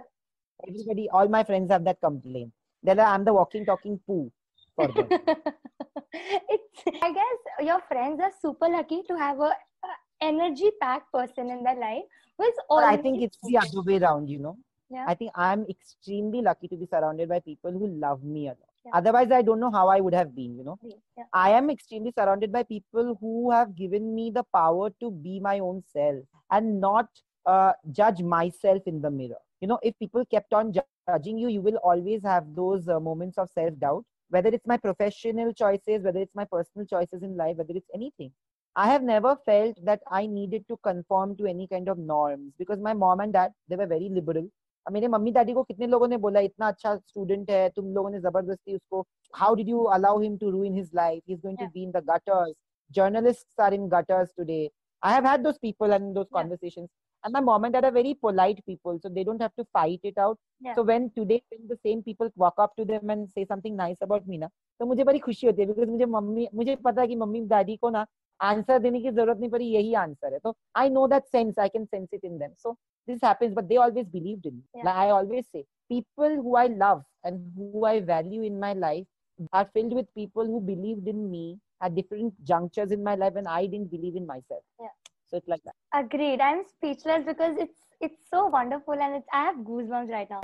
Everybody, 0.68 1.10
all 1.10 1.28
my 1.28 1.44
friends 1.44 1.72
have 1.72 1.84
that 1.86 2.00
complaint. 2.02 2.52
They're 2.84 2.96
like, 2.96 3.08
I'm 3.08 3.26
the 3.26 3.34
walking, 3.34 3.66
talking 3.66 4.00
poo 4.06 4.32
for 4.76 4.88
them. 4.88 5.08
it's. 6.14 6.84
I 7.02 7.14
guess 7.14 7.66
your 7.68 7.80
friends 7.88 8.20
are 8.22 8.32
super 8.42 8.68
lucky 8.70 9.02
to 9.08 9.18
have 9.18 9.40
a, 9.40 9.52
a 9.52 9.92
energy-packed 10.22 11.12
person 11.14 11.50
in 11.50 11.64
their 11.64 11.76
life 11.76 12.04
who 12.38 12.46
is 12.46 12.56
always. 12.70 13.00
I 13.00 13.02
think 13.02 13.22
it's 13.22 13.38
the 13.44 13.58
other 13.58 13.82
way 13.82 13.98
around, 13.98 14.30
you 14.30 14.40
know. 14.40 14.58
Yeah. 14.92 15.06
I 15.08 15.16
think 15.16 15.32
I'm 15.36 15.66
extremely 15.70 16.42
lucky 16.42 16.68
to 16.68 16.76
be 16.76 16.86
surrounded 16.86 17.30
by 17.30 17.40
people 17.40 17.72
who 17.72 17.88
love 17.88 18.24
me 18.24 18.48
a 18.48 18.50
lot. 18.52 18.58
Yeah. 18.86 18.92
Otherwise, 18.96 19.32
I 19.32 19.42
don't 19.42 19.60
know 19.60 19.72
how 19.72 19.88
I 19.88 20.00
would 20.02 20.14
have 20.14 20.36
been, 20.36 20.58
you 20.58 20.64
know. 20.64 20.80
Yeah. 20.84 21.24
I 21.34 21.52
am 21.52 21.70
extremely 21.70 22.12
surrounded 22.18 22.52
by 22.52 22.64
people 22.64 23.18
who 23.22 23.52
have 23.52 23.76
given 23.76 24.14
me 24.16 24.32
the 24.32 24.44
power 24.54 24.90
to 25.00 25.12
be 25.12 25.40
my 25.40 25.60
own 25.60 25.84
self 25.94 26.24
and 26.52 26.82
not 26.82 27.08
uh, 27.46 27.74
judge 27.92 28.22
myself 28.22 28.82
in 28.86 29.02
the 29.02 29.12
mirror. 29.12 29.42
You 29.62 29.68
know, 29.70 29.80
if 29.84 29.98
people 30.00 30.26
kept 30.26 30.54
on 30.54 30.74
judging 30.74 31.38
you, 31.38 31.48
you 31.48 31.62
will 31.62 31.78
always 31.78 32.24
have 32.24 32.56
those 32.56 32.88
uh, 32.90 33.00
moments 33.00 33.38
of 33.38 33.50
self 33.50 33.58
doubt, 33.80 33.88
whether 34.30 34.50
it's 34.50 34.68
my 34.68 34.78
professional 34.78 35.54
choices, 35.54 36.04
whether 36.04 36.20
it's 36.20 36.36
my 36.36 36.46
personal 36.46 36.86
choices 36.86 37.24
in 37.24 37.38
life, 37.38 37.58
whether 37.58 37.74
it's 37.76 37.90
anything. 37.94 38.32
I 38.76 38.88
have 38.88 39.04
never 39.04 39.36
felt 39.46 39.78
that 39.86 40.02
I 40.10 40.26
needed 40.28 40.66
to 40.70 40.78
conform 40.84 41.36
to 41.38 41.46
any 41.46 41.68
kind 41.68 41.90
of 41.90 41.98
norms 41.98 42.54
because 42.58 42.80
my 42.80 42.94
mom 42.94 43.20
and 43.20 43.34
dad, 43.34 43.52
they 43.68 43.76
were 43.76 43.86
very 43.86 44.10
liberal. 44.10 44.48
मेरे 44.86 45.08
mummy 45.08 45.32
daddy 45.32 45.54
को 45.54 45.64
कितने 45.64 45.88
लोगों 45.88 46.08
ने 46.08 46.18
बोला 46.18 46.40
इतना 46.40 46.68
अच्छा 46.68 46.96
student 46.96 47.50
है 47.52 47.68
तुम 47.76 47.94
लोगों 47.94 48.10
ने 48.10 48.20
ज़बरदस्ती 48.20 48.76
उसको 48.76 49.06
how 49.34 49.56
did 49.56 49.70
you 49.70 49.84
allow 49.98 50.20
him 50.22 50.38
to 50.38 50.50
ruin 50.64 50.76
his 50.76 50.90
life 50.96 51.30
is 51.30 51.42
going 51.42 51.58
to 51.58 51.68
be 51.74 51.84
in 51.84 51.92
the 51.92 52.04
gutters 52.10 52.54
journalist 52.92 53.62
are 53.62 53.74
in 53.74 53.88
gutters 53.90 54.34
today 54.38 54.60
I 55.04 55.14
have 55.14 55.28
had 55.28 55.44
those 55.44 55.58
people 55.62 55.94
and 55.94 56.14
those 56.14 56.28
conversation 56.34 56.88
And 57.24 57.34
my 57.34 57.40
mom 57.40 57.66
and 57.66 57.74
dad 57.74 57.86
are 57.86 57.92
very 57.92 58.16
polite 58.16 58.66
people, 58.66 59.00
so 59.02 59.08
they 59.08 59.24
don't 59.24 59.42
have 59.42 59.56
to 59.56 59.66
fight 59.72 60.00
it 60.04 60.18
out. 60.18 60.40
Yeah. 60.62 60.74
So 60.74 60.84
when 60.84 61.12
today 61.12 61.44
when 61.50 61.68
the 61.68 61.78
same 61.78 62.02
people 62.02 62.30
walk 62.36 62.56
up 62.58 62.76
to 62.78 62.86
them 62.86 63.12
and 63.12 63.30
say 63.30 63.46
something 63.46 63.76
nice 63.76 63.98
about 64.02 64.26
me, 64.28 64.40
तो 64.40 64.86
मुझे 64.86 65.04
बड़ी 65.04 65.20
खुशी 65.20 65.48
होती 65.48 65.62
है 65.62 65.68
because 65.68 65.90
मुझे 65.90 66.06
mummy 66.08 66.48
मुझे 66.56 66.76
पता 66.78 67.02
है 67.02 67.08
कि 67.08 67.16
मम्मी 67.16 67.42
डैडी 67.48 67.76
को 67.78 67.90
ना 67.90 68.06
आंसर 68.50 68.80
देने 68.80 69.00
की 69.02 69.12
ज़रूरत 69.12 69.38
नहीं 69.40 69.50
पड़ी 69.50 69.66
यही 69.74 69.94
आंसर 70.04 70.34
है 70.34 70.40
तो 70.44 70.56
I 70.78 70.90
know 70.90 71.08
that 71.08 71.26
sense 71.32 71.60
I 71.60 71.70
can 71.70 71.86
sense 71.86 72.08
it 72.14 72.26
in 72.26 72.38
them 72.38 72.54
so 72.64 72.76
this 73.10 73.22
happens 73.26 73.54
but 73.58 73.68
they 73.70 73.78
always 73.84 74.08
believed 74.16 74.44
in 74.50 74.54
me 74.58 74.64
Yeah. 74.80 74.84
like 74.88 74.98
i 75.04 75.14
always 75.14 75.46
say 75.54 75.62
people 75.94 76.34
who 76.44 76.52
i 76.60 76.66
love 76.82 77.00
and 77.30 77.40
who 77.56 77.86
i 77.92 77.94
value 78.10 78.44
in 78.50 78.60
my 78.64 78.70
life 78.82 79.48
are 79.60 79.64
filled 79.78 79.96
with 80.00 80.10
people 80.20 80.52
who 80.52 80.60
believed 80.68 81.08
in 81.14 81.24
me 81.32 81.42
at 81.88 81.96
different 81.96 82.36
junctures 82.52 82.94
in 82.98 83.04
my 83.08 83.16
life 83.24 83.34
when 83.40 83.50
i 83.56 83.62
didn't 83.74 83.92
believe 83.96 84.20
in 84.22 84.28
myself 84.34 84.64
Yeah. 84.86 84.94
so 85.32 85.38
it's 85.42 85.52
like 85.56 85.64
that 85.70 85.76
Agreed. 86.02 86.42
I'm 86.50 86.62
speechless 86.74 87.26
because 87.32 87.58
it's 87.66 87.82
it's 88.10 88.30
so 88.30 88.46
wonderful 88.58 88.94
and 89.08 89.16
it's, 89.16 89.28
I 89.34 89.44
have 89.50 89.58
goosebumps 89.72 90.10
right 90.18 90.30
now. 90.30 90.42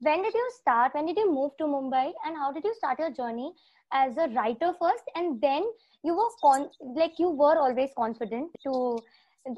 When 0.00 0.22
did 0.22 0.34
you 0.34 0.44
start? 0.58 0.94
When 0.94 1.06
did 1.06 1.16
you 1.22 1.32
move 1.32 1.56
to 1.58 1.64
Mumbai? 1.64 2.12
And 2.24 2.36
how 2.36 2.50
did 2.52 2.64
you 2.64 2.74
start 2.74 2.98
your 2.98 3.10
journey 3.10 3.52
as 3.91 4.17
a 4.17 4.27
writer 4.29 4.73
first? 4.79 5.03
And 5.15 5.41
then 5.41 5.63
you 6.03 6.15
were 6.15 6.29
con 6.41 6.69
like 6.95 7.19
you 7.19 7.29
were 7.29 7.57
always 7.57 7.91
confident 7.97 8.51
to, 8.65 9.03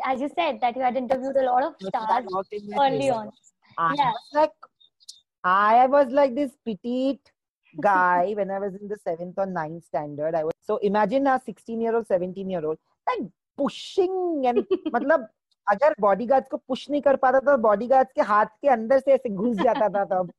as 0.05 0.21
you 0.21 0.29
said, 0.35 0.59
that 0.61 0.75
you 0.75 0.81
had 0.81 0.95
interviewed 0.97 1.35
a 1.37 1.43
lot 1.43 1.63
of 1.63 1.75
So 1.79 1.89
that 1.91 2.05
stars 2.05 2.25
worked 2.31 2.53
in 2.53 2.69
my 2.69 2.85
early 2.85 2.99
favor. 2.99 3.13
on. 3.13 3.31
I 3.77 3.95
Yeah. 3.95 4.11
was 4.11 4.21
like, 4.33 4.51
I 5.43 5.87
was 5.87 6.11
like 6.11 6.35
this 6.35 6.51
petite 6.65 7.31
guy 7.81 8.33
when 8.35 8.51
I 8.51 8.59
was 8.59 8.75
in 8.75 8.87
the 8.87 8.97
seventh 8.97 9.35
or 9.37 9.45
ninth 9.45 9.85
standard. 9.85 10.35
I 10.35 10.43
was 10.43 10.53
so 10.61 10.77
imagine 10.77 11.27
a 11.27 11.41
16 11.45 11.81
year 11.81 11.95
old, 11.95 12.07
17 12.07 12.49
year 12.49 12.65
old, 12.65 12.77
like 13.07 13.29
pushing 13.57 14.45
and 14.45 14.65
मतलब 14.93 15.27
अगर 15.67 15.93
bodyguards 15.99 16.49
को 16.49 16.57
push 16.57 16.89
नहीं 16.89 17.01
कर 17.01 17.15
पाता 17.15 17.39
तो 17.39 17.57
bodyguards 17.57 18.11
के 18.15 18.21
हाथ 18.21 18.45
के 18.61 18.67
अंदर 18.69 18.99
से 18.99 19.11
ऐसे 19.11 19.29
घुस 19.29 19.57
जाता 19.57 19.89
था 19.89 20.03
तब 20.05 20.31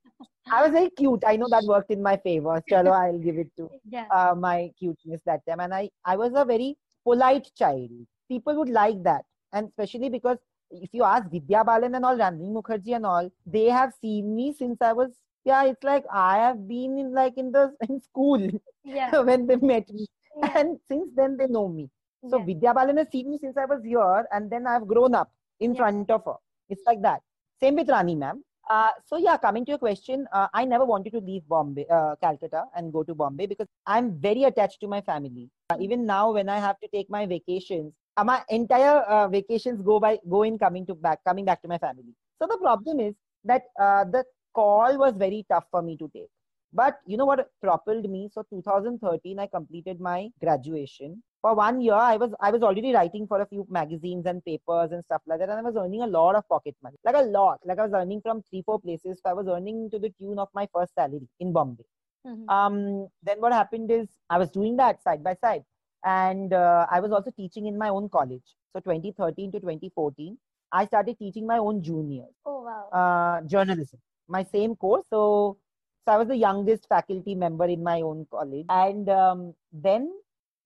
I 0.52 0.62
was 0.64 0.72
very 0.72 0.90
cute. 0.92 1.24
I 1.26 1.36
know 1.38 1.48
that 1.50 1.64
worked 1.66 1.92
in 1.92 2.02
my 2.02 2.18
favor. 2.18 2.62
Chalo, 2.70 2.92
I'll 2.92 3.18
give 3.20 3.38
it 3.38 3.50
to 3.58 3.70
Yeah. 3.90 4.06
uh, 4.12 4.36
my 4.36 4.72
cuteness 4.80 5.22
that 5.26 5.46
time 5.48 5.60
and 5.60 5.74
i 5.74 5.90
i 6.06 6.16
was 6.16 6.34
a 6.36 6.44
very 6.46 6.78
polite 7.04 7.48
child 7.62 7.90
people 8.30 8.56
would 8.60 8.70
like 8.70 9.02
that 9.04 9.24
and 9.54 9.68
especially 9.70 10.10
because 10.10 10.38
if 10.72 10.90
you 10.94 11.04
ask 11.04 11.30
vidya 11.32 11.64
balan 11.70 11.96
and 12.00 12.06
all 12.10 12.18
rani 12.24 12.50
mukherjee 12.58 12.96
and 12.98 13.06
all 13.12 13.30
they 13.56 13.66
have 13.78 13.94
seen 14.02 14.36
me 14.36 14.48
since 14.62 14.82
i 14.90 14.92
was 15.02 15.12
yeah 15.52 15.64
it's 15.72 15.84
like 15.92 16.06
i 16.12 16.38
have 16.38 16.60
been 16.68 16.98
in 17.04 17.12
like 17.20 17.38
in 17.38 17.52
the 17.58 17.64
in 17.90 18.00
school 18.10 18.48
Yeah. 18.84 19.12
when 19.30 19.48
they 19.48 19.56
met 19.74 19.90
me 20.00 20.06
Yeah. 20.38 20.58
and 20.60 20.80
since 20.88 21.10
then 21.22 21.38
they 21.38 21.48
know 21.48 21.68
me 21.78 21.90
so 22.32 22.38
yeah. 22.38 22.46
vidya 22.50 22.74
balan 22.80 22.98
has 23.04 23.10
seen 23.16 23.30
me 23.32 23.38
since 23.46 23.58
i 23.58 23.66
was 23.74 23.84
here 23.94 24.22
and 24.32 24.50
then 24.56 24.68
i've 24.74 24.88
grown 24.94 25.16
up 25.24 25.32
in 25.60 25.74
Yeah. 25.74 25.80
front 25.82 26.12
of 26.18 26.26
her 26.32 26.38
it's 26.70 26.86
like 26.92 27.02
that 27.10 27.22
same 27.64 27.76
with 27.82 27.90
rani 27.98 28.16
ma'am 28.24 28.44
uh, 28.70 28.92
so 29.06 29.18
yeah, 29.18 29.36
coming 29.38 29.66
to 29.66 29.72
your 29.72 29.80
question, 29.80 30.28
uh, 30.32 30.48
I 30.54 30.64
never 30.66 30.86
wanted 30.86 31.12
to 31.14 31.20
leave 31.20 31.48
Bombay, 31.48 31.86
uh, 31.90 32.16
Calcutta, 32.22 32.66
and 32.76 32.94
go 32.94 33.04
to 33.04 33.16
Bombay 33.16 33.48
because 33.48 33.68
I'm 33.86 34.20
very 34.20 34.44
attached 34.44 34.80
to 34.82 34.88
my 34.88 35.02
family. 35.02 35.50
Uh, 35.72 35.78
even 35.80 36.06
now, 36.06 36.32
when 36.32 36.50
I 36.50 36.60
have 36.60 36.80
to 36.82 36.88
take 36.88 37.10
my 37.10 37.26
vacations, 37.26 37.94
uh, 38.18 38.24
my 38.24 38.44
entire 38.50 39.28
vacations 39.30 39.82
go 39.82 40.00
by 40.00 40.20
go 40.30 40.44
in 40.44 40.60
coming 40.60 40.86
to 40.86 40.94
back, 40.96 41.20
coming 41.26 41.46
back 41.46 41.62
to 41.64 41.68
my 41.68 41.78
family. 41.78 42.14
So 42.40 42.48
the 42.48 42.58
problem 42.58 43.00
is 43.00 43.16
that 43.46 43.64
the 43.78 44.24
call 44.54 44.98
was 44.98 45.14
very 45.16 45.46
tough 45.50 45.66
for 45.72 45.82
me 45.82 45.98
to 45.98 46.10
take. 46.14 46.30
But 46.72 47.00
you 47.08 47.18
know 47.18 47.26
what 47.26 47.50
propelled 47.62 48.08
me? 48.10 48.30
So 48.32 48.44
2013, 48.52 49.40
I 49.40 49.48
completed 49.48 50.00
my 50.00 50.30
graduation. 50.40 51.24
For 51.42 51.54
one 51.56 51.82
year, 51.82 51.94
I 51.94 52.18
was 52.18 52.32
I 52.40 52.52
was 52.52 52.62
already 52.64 52.94
writing 52.94 53.28
for 53.28 53.42
a 53.42 53.46
few 53.46 53.66
magazines 53.70 54.26
and 54.26 54.44
papers 54.44 54.92
and 54.92 55.04
stuff 55.06 55.22
like 55.28 55.40
that, 55.40 55.50
and 55.50 55.60
I 55.60 55.62
was 55.70 55.76
earning 55.78 56.02
a 56.02 56.08
lot 56.08 56.36
of 56.36 56.48
pocket 56.50 56.76
money, 56.84 56.98
like 57.06 57.16
a 57.16 57.22
lot. 57.38 57.60
Like 57.66 57.80
I 57.80 57.86
was 57.86 57.94
earning 57.94 58.22
from 58.22 58.44
three 58.50 58.62
four 58.64 58.80
places. 58.80 59.20
So 59.24 59.30
I 59.30 59.34
was 59.34 59.48
earning 59.48 59.90
to 59.92 60.00
the 60.00 60.10
tune 60.20 60.40
of 60.40 60.50
my 60.54 60.68
first 60.74 60.94
salary 60.96 61.28
in 61.40 61.54
Bombay. 61.54 61.86
Mhm. 62.26 62.46
Um, 62.50 63.08
then 63.24 63.40
what 63.42 63.54
happened 63.54 63.92
is 63.92 64.08
I 64.30 64.38
was 64.38 64.50
doing 64.52 64.78
that 64.78 65.02
side 65.04 65.24
by 65.24 65.36
side. 65.46 65.66
and 66.10 66.54
uh, 66.58 66.86
I 66.96 67.00
was 67.04 67.12
also 67.16 67.32
teaching 67.38 67.66
in 67.70 67.78
my 67.80 67.88
own 67.94 68.06
college. 68.10 68.50
So 68.74 68.80
2013 68.84 69.52
to 69.54 69.60
2014, 69.64 70.38
I 70.72 70.86
started 70.92 71.18
teaching 71.20 71.46
my 71.50 71.58
own 71.58 71.82
juniors 71.88 72.36
Oh 72.46 72.62
wow. 72.68 72.90
uh, 73.00 73.42
journalism, 73.54 74.00
my 74.36 74.44
same 74.44 74.76
course. 74.84 75.04
So, 75.16 75.58
so 76.06 76.14
I 76.14 76.18
was 76.22 76.28
the 76.30 76.38
youngest 76.38 76.88
faculty 76.90 77.36
member 77.36 77.66
in 77.66 77.84
my 77.84 78.02
own 78.02 78.26
college. 78.32 78.66
And 78.70 79.10
um, 79.10 79.54
then 79.72 80.08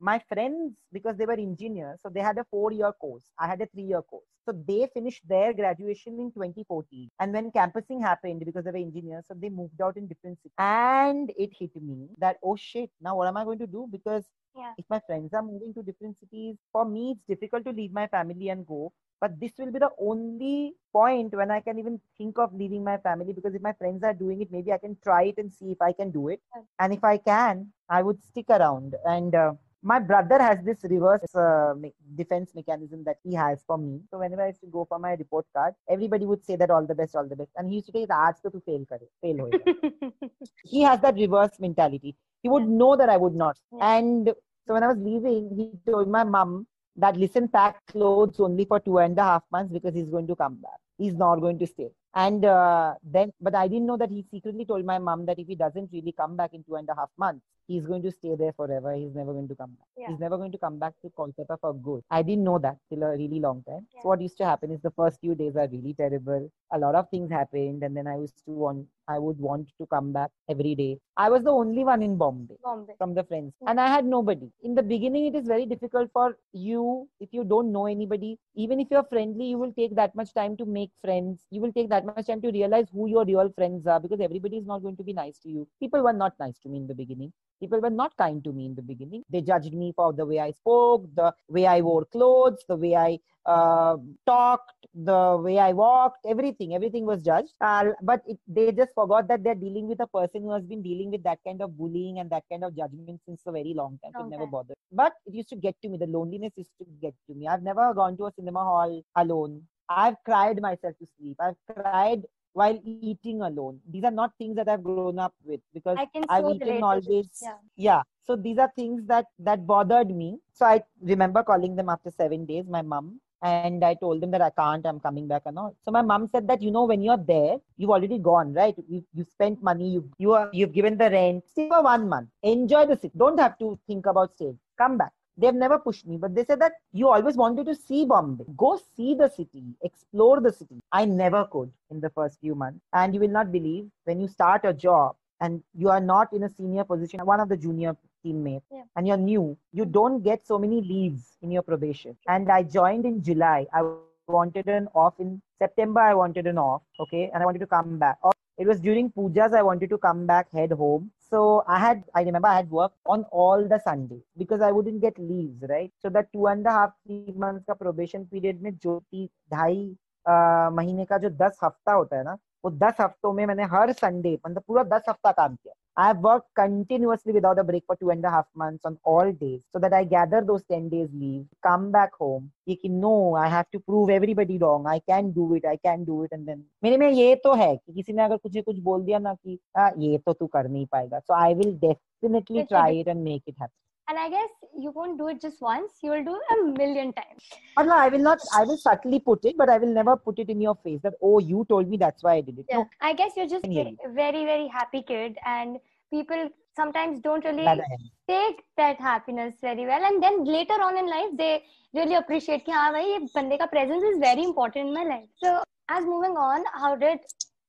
my 0.03 0.19
friends, 0.31 0.75
because 0.91 1.17
they 1.17 1.25
were 1.25 1.33
engineers, 1.33 1.99
so 2.03 2.09
they 2.09 2.21
had 2.21 2.37
a 2.37 2.45
four 2.51 2.71
year 2.71 2.91
course. 2.93 3.23
I 3.39 3.47
had 3.47 3.61
a 3.61 3.67
three 3.67 3.83
year 3.83 4.01
course. 4.03 4.25
So 4.45 4.53
they 4.67 4.87
finished 4.93 5.27
their 5.27 5.53
graduation 5.53 6.19
in 6.19 6.31
2014. 6.31 7.09
And 7.19 7.33
when 7.33 7.51
campusing 7.51 8.01
happened, 8.01 8.43
because 8.45 8.65
they 8.65 8.71
were 8.71 8.77
engineers, 8.77 9.25
so 9.27 9.35
they 9.35 9.49
moved 9.49 9.81
out 9.81 9.97
in 9.97 10.07
different 10.07 10.39
cities. 10.39 10.53
And 10.57 11.31
it 11.37 11.51
hit 11.59 11.75
me 11.81 12.09
that, 12.19 12.37
oh 12.43 12.55
shit, 12.57 12.91
now 13.01 13.15
what 13.17 13.27
am 13.27 13.37
I 13.37 13.45
going 13.45 13.59
to 13.59 13.67
do? 13.67 13.87
Because 13.91 14.25
Yeah. 14.55 14.73
if 14.77 14.85
my 14.89 14.99
friends 15.07 15.33
are 15.33 15.41
moving 15.43 15.73
to 15.75 15.83
different 15.83 16.17
cities, 16.19 16.57
for 16.71 16.85
me, 16.85 17.11
it's 17.13 17.25
difficult 17.33 17.65
to 17.65 17.71
leave 17.71 17.91
my 17.93 18.07
family 18.07 18.49
and 18.49 18.65
go 18.67 18.91
but 19.21 19.39
this 19.39 19.53
will 19.57 19.71
be 19.71 19.79
the 19.79 19.89
only 19.99 20.73
point 20.91 21.33
when 21.33 21.49
I 21.49 21.61
can 21.61 21.79
even 21.79 21.99
think 22.17 22.37
of 22.37 22.53
leaving 22.53 22.83
my 22.83 22.97
family 22.97 23.31
because 23.33 23.55
if 23.55 23.61
my 23.61 23.73
friends 23.73 24.03
are 24.03 24.13
doing 24.13 24.41
it, 24.41 24.51
maybe 24.51 24.71
I 24.73 24.77
can 24.77 24.97
try 25.03 25.23
it 25.23 25.37
and 25.37 25.51
see 25.51 25.71
if 25.71 25.81
I 25.81 25.93
can 25.93 26.11
do 26.11 26.27
it. 26.27 26.41
And 26.79 26.93
if 26.93 27.03
I 27.03 27.17
can, 27.17 27.71
I 27.89 28.01
would 28.01 28.21
stick 28.23 28.49
around. 28.49 28.95
And 29.05 29.33
uh, 29.33 29.53
my 29.83 29.99
brother 29.99 30.41
has 30.41 30.57
this 30.63 30.79
reverse 30.83 31.35
uh, 31.35 31.73
defense 32.15 32.51
mechanism 32.55 33.03
that 33.03 33.17
he 33.23 33.33
has 33.35 33.63
for 33.67 33.77
me. 33.77 33.99
So 34.09 34.19
whenever 34.19 34.41
I 34.41 34.47
used 34.47 34.61
to 34.61 34.67
go 34.67 34.85
for 34.85 34.97
my 34.97 35.11
report 35.13 35.45
card, 35.55 35.73
everybody 35.89 36.25
would 36.25 36.43
say 36.45 36.55
that 36.55 36.71
all 36.71 36.85
the 36.85 36.95
best, 36.95 37.15
all 37.15 37.27
the 37.27 37.35
best. 37.35 37.51
And 37.57 37.67
he 37.69 37.75
used 37.75 37.87
to 37.87 37.91
say, 37.91 38.05
"Aaj 38.05 38.41
to 38.43 38.51
tu 38.51 38.61
fail 38.65 38.85
kare, 38.91 39.07
fail 39.21 39.37
hoega." 39.43 40.11
he 40.63 40.81
has 40.81 41.01
that 41.01 41.15
reverse 41.15 41.59
mentality. 41.59 42.15
He 42.41 42.49
would 42.49 42.67
know 42.67 42.95
that 42.95 43.09
I 43.09 43.17
would 43.17 43.35
not. 43.35 43.57
Yeah. 43.71 43.97
And 43.97 44.27
so 44.65 44.73
when 44.73 44.83
I 44.83 44.87
was 44.87 44.97
leaving, 44.97 45.49
he 45.57 45.91
told 45.91 46.07
my 46.07 46.23
mom 46.23 46.65
that 46.95 47.17
listen, 47.17 47.47
pack 47.47 47.85
clothes 47.87 48.39
only 48.39 48.65
for 48.65 48.79
two 48.79 48.99
and 48.99 49.17
a 49.17 49.23
half 49.23 49.43
months 49.51 49.73
because 49.73 49.93
he's 49.93 50.09
going 50.09 50.27
to 50.27 50.35
come 50.35 50.55
back. 50.55 50.79
He's 50.97 51.13
not 51.15 51.37
going 51.37 51.59
to 51.59 51.67
stay. 51.67 51.89
And 52.15 52.45
uh, 52.45 52.93
then, 53.03 53.31
but 53.41 53.55
I 53.55 53.67
didn't 53.67 53.87
know 53.87 53.97
that 53.97 54.09
he 54.11 54.23
secretly 54.29 54.65
told 54.65 54.85
my 54.85 54.99
mom 54.99 55.25
that 55.25 55.39
if 55.39 55.47
he 55.47 55.55
doesn't 55.55 55.89
really 55.91 56.11
come 56.11 56.35
back 56.37 56.53
in 56.53 56.63
two 56.63 56.75
and 56.75 56.87
a 56.89 56.95
half 56.95 57.09
months, 57.17 57.43
he's 57.67 57.85
going 57.87 58.03
to 58.03 58.11
stay 58.11 58.35
there 58.35 58.53
forever. 58.53 58.93
He's 58.93 59.15
never 59.15 59.33
going 59.33 59.47
to 59.47 59.55
come 59.55 59.71
back. 59.71 59.87
Yeah. 59.97 60.07
He's 60.09 60.19
never 60.19 60.37
going 60.37 60.51
to 60.51 60.57
come 60.59 60.77
back 60.77 60.93
to 61.01 61.09
Kolkata 61.17 61.57
for 61.59 61.73
good. 61.73 62.03
I 62.11 62.21
didn't 62.21 62.43
know 62.43 62.59
that 62.59 62.77
till 62.89 63.01
a 63.03 63.17
really 63.17 63.39
long 63.39 63.63
time. 63.67 63.87
Yeah. 63.95 64.01
So 64.03 64.09
what 64.09 64.21
used 64.21 64.37
to 64.37 64.45
happen 64.45 64.71
is 64.71 64.81
the 64.81 64.91
first 64.91 65.19
few 65.21 65.33
days 65.33 65.55
are 65.55 65.67
really 65.67 65.95
terrible. 65.95 66.51
A 66.71 66.77
lot 66.77 66.93
of 66.95 67.09
things 67.09 67.31
happened, 67.31 67.83
and 67.83 67.95
then 67.97 68.05
I 68.07 68.17
used 68.17 68.37
to 68.45 68.51
want, 68.51 68.85
I 69.07 69.17
would 69.17 69.39
want 69.39 69.69
to 69.79 69.85
come 69.87 70.11
back 70.13 70.29
every 70.49 70.75
day. 70.75 70.99
I 71.17 71.29
was 71.29 71.43
the 71.43 71.51
only 71.51 71.83
one 71.83 72.01
in 72.03 72.17
Bombay 72.17 72.55
Bombay. 72.63 72.93
from 72.97 73.13
the 73.13 73.23
friends 73.23 73.53
Mm. 73.61 73.69
and 73.69 73.79
i 73.79 73.87
had 73.87 74.05
nobody 74.05 74.49
in 74.61 74.73
the 74.75 74.81
beginning 74.91 75.25
it 75.27 75.35
is 75.39 75.45
very 75.47 75.65
difficult 75.65 76.09
for 76.11 76.37
you 76.53 77.07
if 77.19 77.29
you 77.31 77.43
don't 77.43 77.71
know 77.71 77.85
anybody 77.85 78.37
even 78.55 78.79
if 78.79 78.87
you're 78.89 79.03
friendly 79.11 79.45
you 79.51 79.57
will 79.57 79.73
take 79.73 79.95
that 79.95 80.15
much 80.15 80.33
time 80.33 80.55
to 80.57 80.65
make 80.65 80.82
friends 81.01 81.45
you 81.51 81.61
will 81.61 81.73
take 81.73 81.89
that 81.89 82.05
much 82.05 82.19
time 82.19 82.33
to 82.33 82.41
realize 82.43 82.79
who 82.83 82.99
your 83.01 83.15
real 83.17 83.41
friends 83.49 83.79
are 83.79 83.93
because 83.93 84.13
everybody 84.15 84.51
is 84.51 84.61
not 84.61 84.77
going 84.81 84.95
to 84.95 85.03
be 85.03 85.13
nice 85.13 85.37
to 85.37 85.49
you 85.49 85.67
people 85.79 86.01
were 86.03 86.13
not 86.13 86.33
nice 86.39 86.57
to 86.59 86.69
me 86.69 86.77
in 86.77 86.87
the 86.87 86.93
beginning 86.93 87.31
people 87.59 87.79
were 87.79 87.89
not 88.01 88.15
kind 88.17 88.43
to 88.43 88.51
me 88.51 88.65
in 88.65 88.75
the 88.75 88.81
beginning 88.81 89.23
they 89.29 89.41
judged 89.41 89.73
me 89.73 89.91
for 89.95 90.11
the 90.13 90.25
way 90.25 90.39
i 90.39 90.51
spoke 90.51 91.05
the 91.15 91.33
way 91.49 91.65
i 91.65 91.79
wore 91.81 92.05
clothes 92.05 92.63
the 92.67 92.75
way 92.75 92.95
i 92.95 93.19
uh, 93.45 93.95
talked 94.25 94.87
the 95.09 95.21
way 95.45 95.57
i 95.59 95.71
walked 95.73 96.25
everything 96.33 96.73
everything 96.75 97.05
was 97.05 97.21
judged 97.23 97.53
uh, 97.61 97.85
but 98.01 98.21
it, 98.27 98.39
they 98.47 98.71
just 98.71 98.93
forgot 98.93 99.27
that 99.27 99.43
they're 99.43 99.55
dealing 99.65 99.87
with 99.87 99.99
a 99.99 100.07
person 100.07 100.41
who 100.41 100.51
has 100.53 100.63
been 100.65 100.81
dealing 100.81 101.09
with 101.11 101.23
that 101.23 101.39
kind 101.45 101.61
of 101.61 101.77
bullying 101.77 102.19
and 102.19 102.29
that 102.29 102.43
kind 102.51 102.63
of 102.63 102.75
judgment 102.75 103.19
since 103.25 103.41
a 103.45 103.51
very 103.51 103.73
long 103.73 103.97
time. 104.03 104.13
So 104.15 104.23
it 104.23 104.27
never 104.27 104.45
bothered. 104.45 104.75
But 104.91 105.13
it 105.25 105.33
used 105.33 105.49
to 105.49 105.55
get 105.55 105.75
to 105.81 105.89
me. 105.89 105.97
The 105.97 106.07
loneliness 106.07 106.53
used 106.55 106.71
to 106.79 106.85
get 107.01 107.13
to 107.27 107.35
me. 107.35 107.47
I've 107.47 107.63
never 107.63 107.93
gone 107.93 108.17
to 108.17 108.25
a 108.27 108.31
cinema 108.31 108.59
hall 108.63 109.01
alone. 109.15 109.63
I've 109.89 110.15
cried 110.23 110.61
myself 110.61 110.95
to 110.99 111.07
sleep. 111.17 111.37
I've 111.39 111.57
cried 111.67 112.23
while 112.53 112.79
eating 112.85 113.41
alone. 113.41 113.79
These 113.89 114.03
are 114.03 114.11
not 114.11 114.33
things 114.37 114.55
that 114.57 114.69
I've 114.69 114.83
grown 114.83 115.19
up 115.19 115.33
with 115.43 115.61
because 115.73 115.97
I've 116.29 116.47
eaten 116.49 116.83
always. 116.83 117.27
Yeah. 117.41 117.55
Yeah. 117.75 118.01
So 118.21 118.35
these 118.35 118.57
are 118.57 118.71
things 118.75 119.05
that 119.07 119.25
that 119.39 119.65
bothered 119.65 120.09
me. 120.15 120.39
So 120.53 120.65
I 120.65 120.83
remember 121.01 121.43
calling 121.43 121.75
them 121.75 121.89
after 121.89 122.11
seven 122.11 122.45
days. 122.45 122.65
My 122.67 122.81
mom 122.81 123.19
and 123.41 123.83
I 123.83 123.93
told 123.95 124.21
them 124.21 124.31
that 124.31 124.41
I 124.41 124.49
can't. 124.51 124.85
I'm 124.85 124.99
coming 124.99 125.27
back 125.27 125.43
and 125.45 125.57
all. 125.57 125.75
So 125.83 125.91
my 125.91 126.01
mom 126.01 126.27
said 126.27 126.47
that 126.47 126.61
you 126.61 126.71
know 126.71 126.85
when 126.85 127.01
you're 127.01 127.17
there, 127.17 127.57
you've 127.77 127.89
already 127.89 128.17
gone, 128.17 128.53
right? 128.53 128.75
You 128.87 129.03
you 129.13 129.25
spent 129.25 129.61
money. 129.61 129.89
You 129.89 130.09
you 130.17 130.33
are 130.33 130.49
you've 130.53 130.73
given 130.73 130.97
the 130.97 131.09
rent. 131.09 131.43
Stay 131.49 131.67
for 131.69 131.83
one 131.83 132.07
month. 132.07 132.29
Enjoy 132.43 132.85
the 132.85 132.95
city. 132.95 133.11
Don't 133.17 133.39
have 133.39 133.57
to 133.59 133.77
think 133.87 134.05
about 134.05 134.33
staying. 134.35 134.59
Come 134.77 134.97
back. 134.97 135.11
They've 135.37 135.53
never 135.53 135.79
pushed 135.79 136.05
me, 136.05 136.17
but 136.17 136.35
they 136.35 136.45
said 136.45 136.59
that 136.61 136.73
you 136.91 137.09
always 137.09 137.35
wanted 137.35 137.65
to 137.65 137.75
see 137.75 138.05
Bombay. 138.05 138.45
Go 138.55 138.79
see 138.95 139.15
the 139.15 139.29
city, 139.29 139.63
explore 139.81 140.39
the 140.39 140.51
city. 140.51 140.79
I 140.91 141.05
never 141.05 141.45
could 141.45 141.71
in 141.89 141.99
the 141.99 142.09
first 142.11 142.39
few 142.39 142.53
months. 142.55 142.79
And 142.93 143.13
you 143.13 143.19
will 143.19 143.29
not 143.29 143.51
believe 143.51 143.89
when 144.03 144.19
you 144.21 144.27
start 144.27 144.61
a 144.63 144.73
job 144.73 145.15
and 145.41 145.63
you 145.73 145.89
are 145.89 145.99
not 145.99 146.31
in 146.33 146.43
a 146.43 146.49
senior 146.49 146.83
position, 146.83 147.25
one 147.25 147.39
of 147.39 147.49
the 147.49 147.57
junior 147.57 147.95
teammates, 148.23 148.65
Yeah. 148.71 148.83
and 148.95 149.07
you're 149.07 149.17
new, 149.17 149.57
you 149.71 149.85
don't 149.85 150.21
get 150.21 150.45
so 150.45 150.57
many 150.59 150.81
leaves 150.81 151.35
in 151.41 151.51
your 151.51 151.63
probation. 151.63 152.15
And 152.27 152.49
I 152.49 152.63
joined 152.63 153.05
in 153.05 153.21
July. 153.23 153.65
I 153.73 153.81
wanted 154.27 154.67
an 154.67 154.87
off 154.95 155.19
in 155.19 155.41
September. 155.59 155.99
I 155.99 156.13
wanted 156.13 156.47
an 156.47 156.57
off, 156.57 156.83
okay, 156.99 157.29
and 157.33 157.41
I 157.41 157.45
wanted 157.45 157.59
to 157.59 157.67
come 157.67 157.97
back. 157.97 158.19
It 158.57 158.67
was 158.67 158.79
during 158.79 159.09
pujas. 159.11 159.53
I 159.53 159.63
wanted 159.63 159.89
to 159.89 159.97
come 159.97 160.25
back, 160.27 160.51
head 160.51 160.71
home. 160.71 161.11
So 161.33 161.63
I 161.67 161.79
had, 161.79 162.03
I 162.13 162.21
remember 162.21 162.47
I 162.47 162.57
had 162.57 162.69
worked 162.69 162.99
on 163.07 163.23
all 163.31 163.67
the 163.67 163.79
Sundays 163.79 164.21
because 164.37 164.61
I 164.61 164.71
wouldn't 164.71 165.01
get 165.01 165.17
leaves, 165.17 165.63
right? 165.67 165.91
So 165.99 166.09
that 166.09 166.31
two 166.31 166.45
and 166.45 166.67
a 166.67 166.71
half, 166.71 166.91
three 167.07 167.33
months 167.35 167.65
का 167.69 167.75
probation 167.79 168.27
period 168.27 168.61
में 168.61 168.77
जो 168.77 168.99
ki 169.13 169.27
ढाई 169.53 169.95
uh, 170.25 170.71
महीने 170.71 171.05
का 171.05 171.17
जो 171.17 171.29
दस 171.29 171.57
हफ़्ता 171.63 171.93
होता 171.93 172.17
है 172.17 172.23
ना 172.23 172.37
वो 172.65 172.71
दस 172.71 173.01
हफ्तों 173.01 173.33
में 173.33 173.45
मैंने 173.45 173.63
हर 173.63 173.91
संडे 173.93 174.37
मतलब 174.47 174.63
पूरा 174.67 174.83
दस 174.83 175.09
हफ़्ता 175.09 175.31
काम 175.31 175.55
किया 175.55 175.73
I 175.96 176.06
have 176.06 176.18
worked 176.18 176.54
continuously 176.54 177.32
without 177.32 177.58
a 177.58 177.64
break 177.64 177.84
for 177.86 177.96
two 177.96 178.10
and 178.10 178.24
a 178.24 178.30
half 178.30 178.46
months 178.54 178.84
on 178.84 178.98
all 179.04 179.32
days 179.32 179.62
so 179.72 179.78
that 179.80 179.92
I 179.92 180.04
gather 180.04 180.40
those 180.40 180.62
10 180.64 180.88
days 180.88 181.08
leave, 181.12 181.46
come 181.66 181.90
back 181.90 182.14
home. 182.20 182.50
ये 182.68 182.74
कि 182.74 182.90
no, 182.90 183.34
I 183.36 183.48
have 183.48 183.68
to 183.72 183.80
prove 183.80 184.10
everybody 184.10 184.58
wrong. 184.58 184.86
I 184.86 184.98
can 185.00 185.32
do 185.32 185.54
it. 185.54 185.64
I 185.66 185.76
can 185.88 186.04
do 186.04 186.22
it. 186.24 186.32
And 186.32 186.46
then 186.48 186.64
मेरे 186.84 186.96
में 186.98 187.10
ये 187.10 187.34
तो 187.44 187.54
है 187.54 187.76
कि 187.76 187.92
किसी 187.92 188.12
ने 188.12 188.22
अगर 188.22 188.36
कुछ 188.36 188.58
कुछ 188.58 188.78
बोल 188.90 189.02
दिया 189.04 189.18
ना 189.18 189.34
कि 189.34 189.58
"हाँ, 189.78 189.90
ये 189.98 190.18
तो 190.18 190.32
तू 190.32 190.46
कर 190.46 190.68
नहीं 190.68 190.86
पाएगा. 190.86 191.20
So 191.20 191.34
I 191.34 191.54
will 191.60 191.74
definitely 191.86 192.60
Yes, 192.60 192.68
try 192.72 192.88
it 192.90 193.00
it 193.00 193.08
and 193.08 193.24
make 193.24 193.42
it 193.46 193.56
happen. 193.58 193.81
and 194.09 194.19
i 194.19 194.29
guess 194.29 194.49
you 194.77 194.91
won't 194.91 195.17
do 195.17 195.27
it 195.27 195.41
just 195.41 195.61
once 195.61 195.91
you 196.01 196.11
will 196.11 196.23
do 196.23 196.35
it 196.35 196.53
a 196.55 196.63
million 196.79 197.13
times 197.13 197.43
no, 197.77 197.95
i 197.95 198.07
will 198.09 198.25
not 198.29 198.39
i 198.55 198.63
will 198.63 198.77
subtly 198.77 199.19
put 199.19 199.43
it 199.45 199.55
but 199.57 199.69
i 199.69 199.77
will 199.77 199.93
never 199.93 200.15
put 200.15 200.39
it 200.39 200.49
in 200.49 200.61
your 200.61 200.75
face 200.83 200.99
that 201.03 201.13
oh 201.21 201.39
you 201.39 201.65
told 201.69 201.89
me 201.89 201.97
that's 201.97 202.23
why 202.23 202.35
i 202.35 202.41
did 202.41 202.59
it 202.59 202.65
yeah. 202.69 202.77
No. 202.77 202.89
i 203.01 203.13
guess 203.13 203.31
you're 203.35 203.47
just 203.47 203.65
very, 203.65 203.97
very 204.21 204.45
very 204.45 204.67
happy 204.67 205.01
kid 205.01 205.37
and 205.45 205.77
people 206.11 206.49
sometimes 206.75 207.19
don't 207.21 207.45
really 207.45 207.81
take 208.27 208.63
that 208.77 208.99
happiness 208.99 209.53
very 209.61 209.85
well 209.85 210.03
and 210.03 210.21
then 210.21 210.43
later 210.43 210.79
on 210.87 210.97
in 210.97 211.07
life 211.07 211.29
they 211.37 211.63
really 211.93 212.15
appreciate 212.15 212.65
ki 212.65 212.71
ha 212.71 212.91
bhai 212.95 213.03
ye 213.09 213.67
presence 213.75 214.03
is 214.11 214.17
very 214.19 214.43
important 214.43 214.87
in 214.87 214.93
my 214.93 215.03
life 215.03 215.29
so 215.43 215.61
as 215.89 216.05
moving 216.05 216.35
on 216.37 216.65
how 216.81 216.95
did 216.95 217.19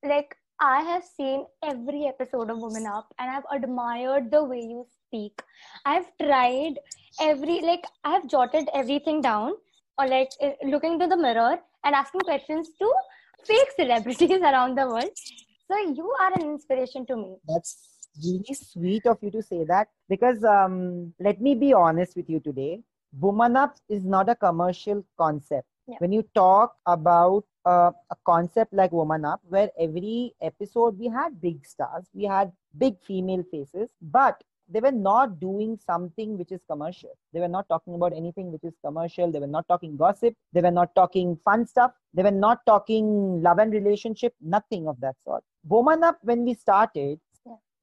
like 0.03 0.35
I 0.59 0.81
have 0.83 1.03
seen 1.03 1.45
every 1.63 2.05
episode 2.07 2.49
of 2.49 2.59
Woman 2.59 2.85
Up 2.85 3.13
and 3.19 3.29
I've 3.29 3.43
admired 3.51 4.31
the 4.31 4.43
way 4.43 4.59
you 4.59 4.85
speak. 5.05 5.41
I've 5.85 6.05
tried 6.21 6.75
every 7.19 7.59
like 7.61 7.85
I've 8.05 8.27
jotted 8.27 8.69
everything 8.73 9.21
down 9.21 9.53
or 9.97 10.07
like 10.07 10.29
eh, 10.39 10.53
looking 10.63 10.93
into 10.93 11.07
the 11.07 11.17
mirror 11.17 11.57
and 11.83 11.95
asking 11.95 12.21
questions 12.21 12.69
to 12.79 12.93
fake 13.43 13.67
celebrities 13.77 14.29
around 14.41 14.77
the 14.77 14.87
world. 14.87 15.11
So 15.69 15.77
you 15.77 16.09
are 16.21 16.31
an 16.33 16.43
inspiration 16.43 17.05
to 17.07 17.17
me. 17.17 17.35
That's 17.47 18.07
really 18.23 18.53
sweet 18.53 19.05
of 19.07 19.17
you 19.21 19.31
to 19.31 19.41
say 19.41 19.65
that 19.65 19.89
because 20.07 20.41
um, 20.45 21.13
let 21.19 21.41
me 21.41 21.55
be 21.55 21.73
honest 21.73 22.15
with 22.15 22.29
you 22.29 22.39
today. 22.39 22.81
Woman 23.19 23.57
Up 23.57 23.75
is 23.89 24.05
not 24.05 24.29
a 24.29 24.35
commercial 24.35 25.05
concept. 25.17 25.67
Yeah. 25.87 25.97
When 25.99 26.11
you 26.11 26.23
talk 26.33 26.75
about 26.87 27.43
uh, 27.65 27.91
a 28.09 28.15
concept 28.25 28.73
like 28.73 28.91
Woman 28.91 29.23
Up, 29.23 29.41
where 29.47 29.69
every 29.79 30.33
episode 30.41 30.97
we 30.97 31.07
had 31.07 31.39
big 31.41 31.65
stars, 31.65 32.05
we 32.13 32.23
had 32.25 32.51
big 32.77 32.95
female 33.03 33.43
faces, 33.51 33.89
but 34.01 34.41
they 34.67 34.79
were 34.79 34.91
not 34.91 35.39
doing 35.39 35.77
something 35.85 36.37
which 36.39 36.51
is 36.51 36.63
commercial. 36.67 37.15
They 37.33 37.39
were 37.39 37.47
not 37.47 37.69
talking 37.69 37.93
about 37.93 38.13
anything 38.13 38.51
which 38.51 38.63
is 38.63 38.73
commercial. 38.83 39.31
They 39.31 39.39
were 39.39 39.47
not 39.47 39.67
talking 39.67 39.95
gossip. 39.95 40.33
They 40.53 40.61
were 40.61 40.71
not 40.71 40.95
talking 40.95 41.37
fun 41.45 41.67
stuff. 41.67 41.91
They 42.15 42.23
were 42.23 42.31
not 42.31 42.65
talking 42.65 43.43
love 43.43 43.59
and 43.59 43.71
relationship, 43.71 44.33
nothing 44.41 44.87
of 44.87 44.99
that 45.01 45.15
sort. 45.23 45.43
Woman 45.67 46.03
Up, 46.03 46.17
when 46.23 46.43
we 46.45 46.55
started, 46.55 47.19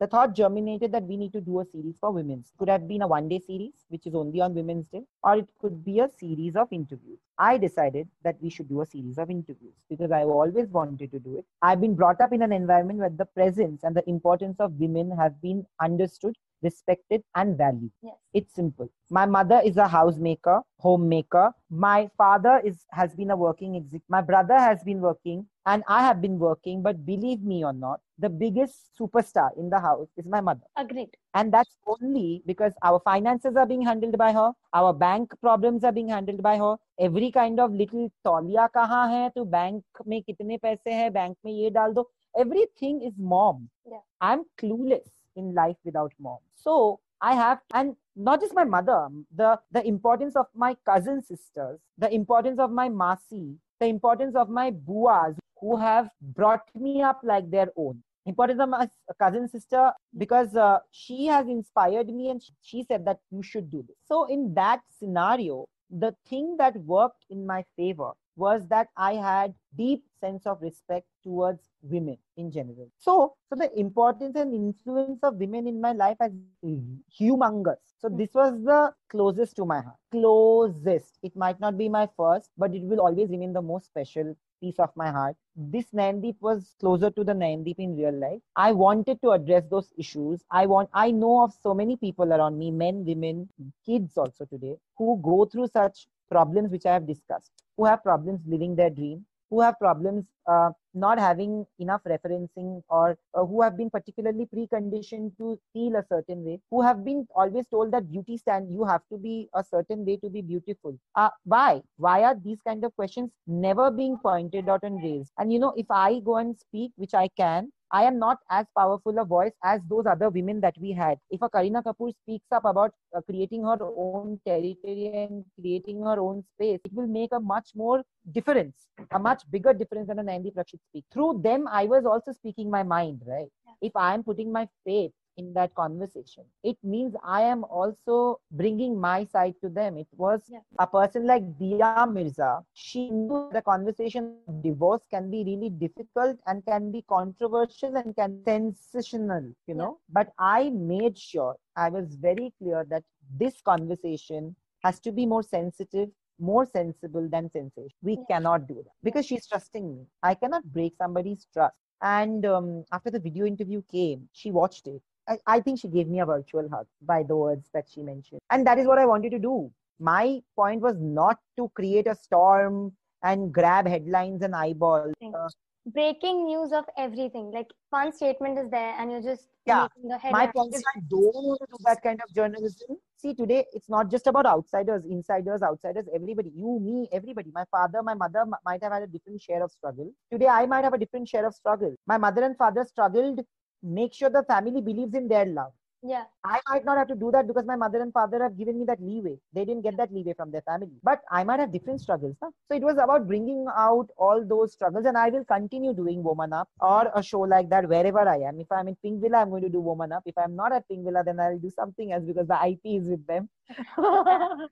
the 0.03 0.09
thought 0.09 0.35
germinated 0.35 0.91
that 0.91 1.05
we 1.05 1.17
need 1.17 1.33
to 1.33 1.41
do 1.41 1.61
a 1.61 1.65
series 1.65 1.95
for 2.01 2.11
women's. 2.11 2.53
Could 2.59 2.69
have 2.69 2.89
been 2.89 3.03
a 3.03 3.07
one 3.07 3.29
day 3.29 3.39
series, 3.39 3.85
which 3.89 4.05
is 4.05 4.17
only 4.17 4.41
on 4.41 4.53
Women's 4.53 4.89
Day, 4.89 5.03
or 5.23 5.37
it 5.37 5.49
could 5.61 5.85
be 5.85 6.01
a 6.01 6.09
series 6.19 6.57
of 6.57 6.73
interviews. 6.73 7.21
I 7.39 7.57
decided 7.57 8.09
that 8.25 8.37
we 8.43 8.51
should 8.51 8.69
do 8.69 8.81
a 8.81 8.87
series 8.87 9.17
of 9.17 9.31
interviews 9.31 9.75
because 9.89 10.11
I've 10.11 10.35
always 10.41 10.67
wanted 10.71 11.13
to 11.13 11.21
do 11.21 11.39
it. 11.39 11.45
I've 11.63 11.81
been 11.81 11.95
brought 11.95 12.21
up 12.21 12.33
in 12.33 12.43
an 12.43 12.51
environment 12.51 12.99
where 12.99 13.11
the 13.11 13.27
presence 13.27 13.85
and 13.85 13.95
the 13.95 14.09
importance 14.09 14.59
of 14.59 14.73
women 14.73 15.17
have 15.17 15.41
been 15.41 15.65
understood 15.81 16.35
respected, 16.63 17.23
and 17.35 17.57
valued. 17.59 17.91
Yes. 18.03 18.15
It's 18.33 18.55
simple. 18.55 18.89
My 19.11 19.27
mother 19.27 19.61
is 19.65 19.77
a 19.77 19.87
housemaker, 19.87 20.63
homemaker. 20.79 21.53
My 21.71 22.09
father 22.17 22.61
is 22.65 22.87
has 22.91 23.15
been 23.15 23.31
a 23.31 23.37
working 23.37 23.77
exec. 23.77 24.03
My 24.09 24.21
brother 24.21 24.59
has 24.59 24.83
been 24.83 25.01
working, 25.01 25.47
and 25.66 25.84
I 25.88 26.02
have 26.04 26.22
been 26.22 26.40
working. 26.40 26.82
But 26.82 27.06
believe 27.06 27.42
me 27.42 27.64
or 27.64 27.74
not, 27.74 28.02
the 28.20 28.30
biggest 28.30 28.98
superstar 29.00 29.50
in 29.58 29.70
the 29.70 29.80
house 29.80 30.08
is 30.18 30.26
my 30.26 30.42
mother. 30.42 30.66
Agreed. 30.76 31.10
And 31.34 31.54
that's 31.54 31.78
only 31.86 32.42
because 32.46 32.74
our 32.84 33.00
finances 33.00 33.56
are 33.56 33.66
being 33.66 33.82
handled 33.82 34.18
by 34.18 34.32
her, 34.34 34.52
our 34.74 34.94
bank 34.94 35.34
problems 35.42 35.84
are 35.84 35.92
being 35.92 36.10
handled 36.10 36.42
by 36.42 36.58
her. 36.58 36.76
Every 37.00 37.32
kind 37.32 37.60
of 37.60 37.72
little 37.72 38.10
तौलिया 38.26 38.68
कहाँ 38.76 39.08
है 39.12 39.30
तो 39.36 39.46
bank 39.46 40.04
में 40.08 40.22
कितने 40.22 40.58
पैसे 40.58 40.94
हैं 40.94 41.12
bank 41.14 41.38
में 41.46 41.52
ये 41.52 41.70
डाल 41.70 41.94
दो 41.94 42.10
everything 42.38 43.02
is 43.02 43.14
mom. 43.18 43.70
Yeah. 43.90 44.00
I'm 44.22 44.44
clueless 44.60 45.10
in 45.36 45.54
life 45.54 45.78
without 45.84 46.14
mom. 46.20 46.38
So 46.56 47.00
I 47.22 47.34
have, 47.34 47.60
and 47.74 47.96
not 48.16 48.42
just 48.42 48.54
my 48.54 48.64
mother, 48.64 49.08
the, 49.36 49.60
the 49.72 49.86
importance 49.86 50.36
of 50.36 50.46
my 50.56 50.76
cousin 50.86 51.24
sisters, 51.24 51.80
the 51.98 52.14
importance 52.14 52.60
of 52.60 52.72
my 52.72 52.90
masi, 52.90 53.56
the 53.80 53.88
importance 53.88 54.36
of 54.36 54.50
my 54.50 54.72
buas 54.72 55.36
who 55.63 55.77
have 55.77 56.11
brought 56.21 56.69
me 56.75 57.01
up 57.01 57.21
like 57.23 57.51
their 57.51 57.69
own. 57.77 58.03
Importance 58.27 58.61
of 58.61 58.69
my 58.69 58.89
cousin 59.19 59.49
sister 59.49 59.93
because 60.17 60.55
uh, 60.55 60.79
she 60.91 61.27
has 61.27 61.47
inspired 61.49 62.09
me 62.09 62.31
and 62.31 62.43
she 62.61 62.85
said 62.85 63.05
that 63.07 63.19
you 63.31 63.43
should 63.43 63.71
do 63.71 63.83
this. 63.87 63.97
So, 64.05 64.27
in 64.27 64.55
that 64.55 64.81
scenario, 64.99 65.67
the 65.91 66.15
thing 66.29 66.57
that 66.59 66.77
worked 66.77 67.25
in 67.31 67.47
my 67.47 67.65
favor 67.77 68.13
was 68.37 68.67
that 68.69 68.89
I 68.97 69.15
had 69.15 69.55
deep 69.77 70.05
sense 70.21 70.47
of 70.47 70.63
respect 70.63 71.07
towards 71.23 71.69
women 71.83 72.17
in 72.37 72.51
general. 72.51 72.91
So, 72.99 73.35
so 73.49 73.57
the 73.57 73.71
importance 73.79 74.37
and 74.37 74.55
influence 74.55 75.21
of 75.23 75.37
women 75.37 75.67
in 75.67 75.81
my 75.81 75.93
life 75.93 76.17
has 76.21 76.33
humongous. 76.65 77.77
So 77.99 78.09
this 78.09 78.31
was 78.33 78.55
the 78.65 78.93
closest 79.11 79.57
to 79.57 79.67
my 79.67 79.81
heart. 79.81 79.97
Closest. 80.11 81.19
It 81.23 81.37
might 81.37 81.61
not 81.61 81.77
be 81.77 81.89
my 81.89 82.09
first, 82.17 82.51
but 82.57 82.75
it 82.75 82.83
will 82.83 83.01
always 83.01 83.29
remain 83.29 83.53
the 83.53 83.63
most 83.63 83.87
special 83.87 84.35
piece 84.63 84.79
of 84.79 84.91
my 84.97 85.11
heart. 85.11 85.37
This 85.57 85.87
Nayandeep 86.01 86.37
was 86.41 86.75
closer 86.81 87.11
to 87.11 87.25
the 87.25 87.33
Nayandeep 87.33 87.79
in 87.79 87.97
real 87.97 88.19
life. 88.27 88.41
I 88.57 88.73
wanted 88.73 89.21
to 89.23 89.33
address 89.33 89.65
those 89.71 89.93
issues. 89.99 90.45
I 90.51 90.67
want 90.67 90.91
I 90.95 91.11
know 91.11 91.43
of 91.45 91.53
so 91.63 91.75
many 91.75 91.97
people 91.97 92.33
around 92.33 92.59
me, 92.59 92.71
men, 92.71 93.05
women, 93.05 93.49
kids 93.85 94.17
also 94.17 94.47
today, 94.47 94.77
who 94.97 95.21
go 95.23 95.45
through 95.45 95.69
such 95.69 96.07
problems 96.31 96.71
which 96.71 96.87
I 96.87 96.95
have 96.95 97.07
discussed, 97.07 97.51
who 97.77 97.85
have 97.87 98.03
problems 98.03 98.41
living 98.47 98.77
their 98.77 98.91
dream, 98.91 99.27
who 99.51 99.61
have 99.61 99.79
problems 99.79 100.25
uh, 100.47 100.71
not 100.95 101.19
having 101.19 101.67
enough 101.79 102.03
referencing 102.05 102.83
or 102.89 103.17
uh, 103.35 103.45
who 103.45 103.63
have 103.63 103.77
been 103.77 103.91
particularly 103.91 104.47
preconditioned 104.55 105.37
to 105.39 105.59
feel 105.73 105.97
a 105.97 106.05
certain 106.09 106.45
way 106.45 106.61
who 106.71 106.83
have 106.83 107.05
been 107.05 107.27
always 107.35 107.67
told 107.69 107.93
that 107.93 108.11
beauty 108.11 108.37
stand 108.37 108.71
you 108.71 108.85
have 108.85 109.03
to 109.11 109.19
be 109.19 109.49
a 109.55 109.65
certain 109.65 110.05
way 110.05 110.17
to 110.17 110.29
be 110.31 110.43
beautiful. 110.43 110.97
Uh, 111.15 111.31
why? 111.45 111.83
Why 111.97 112.23
are 112.25 112.35
these 112.35 112.59
kind 112.67 112.85
of 112.85 112.95
questions 112.97 113.31
never 113.47 113.91
being 113.91 114.17
pointed 114.19 114.69
out 114.69 114.81
and 114.83 115.03
raised 115.03 115.33
and 115.39 115.53
you 115.53 115.59
know 115.59 115.73
if 115.77 115.91
i 115.91 116.21
go 116.21 116.37
and 116.37 116.59
speak 116.59 116.93
which 116.97 117.15
i 117.15 117.29
can 117.37 117.71
I 117.93 118.05
am 118.05 118.19
not 118.19 118.39
as 118.51 118.67
powerful 118.77 119.19
a 119.19 119.25
voice 119.25 119.53
as 119.63 119.81
those 119.89 120.07
other 120.07 120.31
women 120.31 120.61
that 120.63 120.75
we 120.81 120.93
had. 120.93 121.19
If 121.31 121.43
a 121.43 121.51
Kareena 121.51 121.83
Kapoor 121.85 122.13
speaks 122.23 122.47
up 122.51 122.65
about 122.65 122.93
uh, 123.15 123.21
creating 123.21 123.65
her 123.65 123.79
own 123.83 124.41
territory 124.47 125.13
and 125.15 125.45
creating 125.61 126.03
her 126.03 126.19
own 126.19 126.43
space, 126.55 126.81
it 126.85 126.93
will 126.93 127.07
make 127.07 127.31
a 127.33 127.41
much 127.41 127.71
more 127.75 128.03
difference, 128.33 128.87
a 129.11 129.19
much 129.19 129.43
bigger 129.51 129.75
difference 129.75 130.09
than 130.09 130.19
a 130.21 130.25
Nayandeep 130.25 130.55
Rakshit 130.55 130.81
speak. 130.89 131.05
Through 131.13 131.43
them, 131.45 131.69
I 131.69 131.85
was 131.85 132.07
also 132.07 132.33
speaking 132.33 132.71
my 132.71 132.83
mind, 132.83 133.23
right? 133.27 133.51
Yeah. 133.67 133.73
If 133.83 133.93
I 133.95 134.15
am 134.15 134.25
putting 134.25 134.51
my 134.51 134.69
faith 134.87 135.13
in 135.43 135.55
that 135.59 135.75
conversation. 135.77 136.45
It 136.65 136.79
means 136.95 137.17
I 137.25 137.43
am 137.43 137.65
also 137.65 138.41
bringing 138.51 139.01
my 139.01 139.25
side 139.25 139.57
to 139.63 139.71
them. 139.71 139.99
It 139.99 140.19
was 140.19 140.53
Yeah. 140.53 140.61
a 140.79 140.87
person 140.87 141.27
like 141.27 141.59
Dia 141.59 142.01
Mirza. 142.07 142.65
She 142.75 143.07
knew 143.11 143.45
the 143.47 143.63
conversation 143.63 144.29
of 144.33 144.63
divorce 144.63 145.07
can 145.11 145.31
be 145.31 145.45
really 145.45 145.71
difficult 145.71 146.39
and 146.47 146.65
can 146.65 146.91
be 146.93 147.03
controversial 147.03 147.97
and 147.97 148.15
can 148.17 148.35
be 148.35 148.43
sensational, 148.45 149.53
you 149.67 149.75
know. 149.75 149.99
But 150.09 150.33
I 150.39 150.71
made 150.71 151.19
sure 151.19 151.57
I 151.77 151.89
was 151.91 152.15
very 152.17 152.53
clear 152.59 152.85
that 152.91 153.05
this 153.39 153.61
conversation 153.61 154.57
has 154.83 155.01
to 155.01 155.13
be 155.13 155.27
more 155.27 155.43
sensitive. 155.43 156.11
More 156.39 156.65
sensible 156.67 157.29
than 157.29 157.51
sensation. 157.51 157.97
We 158.03 158.17
Yeah. 158.17 158.25
cannot 158.29 158.67
do 158.69 158.75
that 158.83 158.93
because 159.03 159.27
she's 159.27 159.47
trusting 159.47 159.89
me. 159.95 160.07
I 160.23 160.35
cannot 160.35 160.65
break 160.73 160.97
somebody's 160.97 161.47
trust. 161.53 161.75
And 162.03 162.45
um, 162.47 162.85
after 162.93 163.11
the 163.11 163.21
video 163.21 163.47
interview 163.47 163.83
came, 163.91 164.29
she 164.33 164.51
watched 164.51 164.87
it. 164.89 165.03
I, 165.29 165.39
I 165.47 165.61
think 165.61 165.79
she 165.81 165.89
gave 165.89 166.09
me 166.09 166.21
a 166.21 166.27
virtual 166.27 166.69
hug 166.69 166.87
by 167.03 167.23
the 167.23 167.37
words 167.37 167.69
that 167.75 167.87
she 167.89 168.03
mentioned. 168.03 168.41
And 168.51 168.67
that 168.67 168.79
is 168.79 168.87
what 168.87 168.99
I 168.99 169.07
wanted 169.07 169.31
to 169.31 169.39
do. 169.39 169.71
My 170.01 170.41
point 170.57 170.81
was 170.81 170.97
not 170.99 171.39
to 171.57 171.71
create 171.75 172.07
a 172.07 172.15
storm 172.15 172.93
and 173.23 173.53
grab 173.53 173.87
headlines 173.87 174.43
and 174.43 174.55
eyeballs. 174.55 175.13
Uh, 175.23 175.49
Breaking 175.87 176.45
news 176.47 176.73
of 176.73 176.85
everything. 176.97 177.51
Like 177.53 177.67
one 177.91 178.13
statement 178.13 178.59
is 178.59 178.71
there, 178.71 178.95
and 178.99 179.11
you're 179.11 179.23
just 179.23 179.49
Yeah. 179.67 179.89
making 179.97 180.11
the 180.11 180.31
my 180.31 180.47
point 180.47 180.75
is, 180.75 180.83
I 180.97 181.01
don't 181.09 181.35
want 181.35 181.61
to 181.61 181.67
do 181.71 181.77
that 181.85 182.03
kind 182.03 182.21
of 182.25 182.33
journalism. 182.35 182.97
See, 183.17 183.35
today 183.35 183.65
it's 183.73 183.89
not 183.89 184.09
just 184.11 184.27
about 184.29 184.47
outsiders, 184.47 185.05
insiders, 185.05 185.63
outsiders, 185.63 186.07
everybody. 186.15 186.53
You, 186.55 186.79
me, 186.81 187.09
everybody. 187.13 187.51
My 187.53 187.65
father, 187.71 188.03
my 188.03 188.15
mother 188.15 188.41
m- 188.41 188.55
might 188.65 188.83
have 188.83 188.93
had 188.93 189.03
a 189.03 189.07
different 189.09 189.41
share 189.43 189.63
of 189.63 189.71
struggle. 189.73 190.13
Today, 190.31 190.47
I 190.47 190.67
might 190.67 190.85
have 190.85 190.95
a 190.95 190.99
different 190.99 191.29
share 191.29 191.47
of 191.47 191.55
struggle. 191.55 191.95
My 192.07 192.17
mother 192.19 192.43
and 192.45 192.57
father 192.57 192.85
struggled. 192.85 193.41
Make 193.83 194.15
sure 194.15 194.31
the 194.31 194.45
family 194.45 194.81
believes 194.81 195.15
in 195.15 195.29
their 195.29 195.47
love. 195.47 195.73
Yeah. 196.05 196.25
I 196.45 196.61
might 196.69 196.85
not 196.85 196.99
have 196.99 197.07
to 197.09 197.15
do 197.15 197.31
that 197.31 197.47
because 197.47 197.65
my 197.65 197.77
mother 197.77 198.01
and 198.03 198.13
father 198.13 198.43
have 198.43 198.59
given 198.59 198.77
me 198.77 198.85
that 198.87 199.01
leeway. 199.01 199.39
They 199.53 199.65
didn't 199.65 199.83
get 199.83 199.97
that 199.99 200.13
leeway 200.13 200.35
from 200.35 200.51
their 200.51 200.63
family. 200.63 200.91
But 201.05 201.21
I 201.31 201.45
might 201.45 201.61
have 201.61 201.71
different 201.71 202.01
struggles. 202.01 202.35
Huh? 202.43 202.51
So 202.69 202.75
it 202.77 202.83
was 202.83 202.95
about 202.99 203.29
bringing 203.29 203.67
out 203.77 204.09
all 204.19 204.45
those 204.45 204.73
struggles. 204.73 205.05
And 205.07 205.17
I 205.17 205.29
will 205.29 205.45
continue 205.45 205.95
doing 205.95 206.25
Woman 206.25 206.53
Up 206.53 206.69
or 206.81 207.09
a 207.15 207.23
show 207.23 207.41
like 207.43 207.71
that 207.71 207.89
wherever 207.89 208.29
I 208.29 208.39
am. 208.39 208.59
If 208.59 208.67
I'm 208.73 208.89
in 208.89 208.97
Pinkvilla, 209.05 209.43
I'm 209.43 209.51
going 209.51 209.63
to 209.63 209.69
do 209.69 209.81
Woman 209.81 210.11
Up. 210.11 210.25
If 210.27 210.37
I'm 210.37 210.57
not 210.57 210.73
at 210.73 210.89
Pinkvilla, 210.89 211.25
then 211.25 211.39
I'll 211.39 211.59
do 211.59 211.71
something 211.71 212.11
else 212.13 212.25
because 212.25 212.49
the 212.49 212.59
IP 212.67 212.81
is 213.01 213.09
with 213.09 213.25
them. 213.29 213.49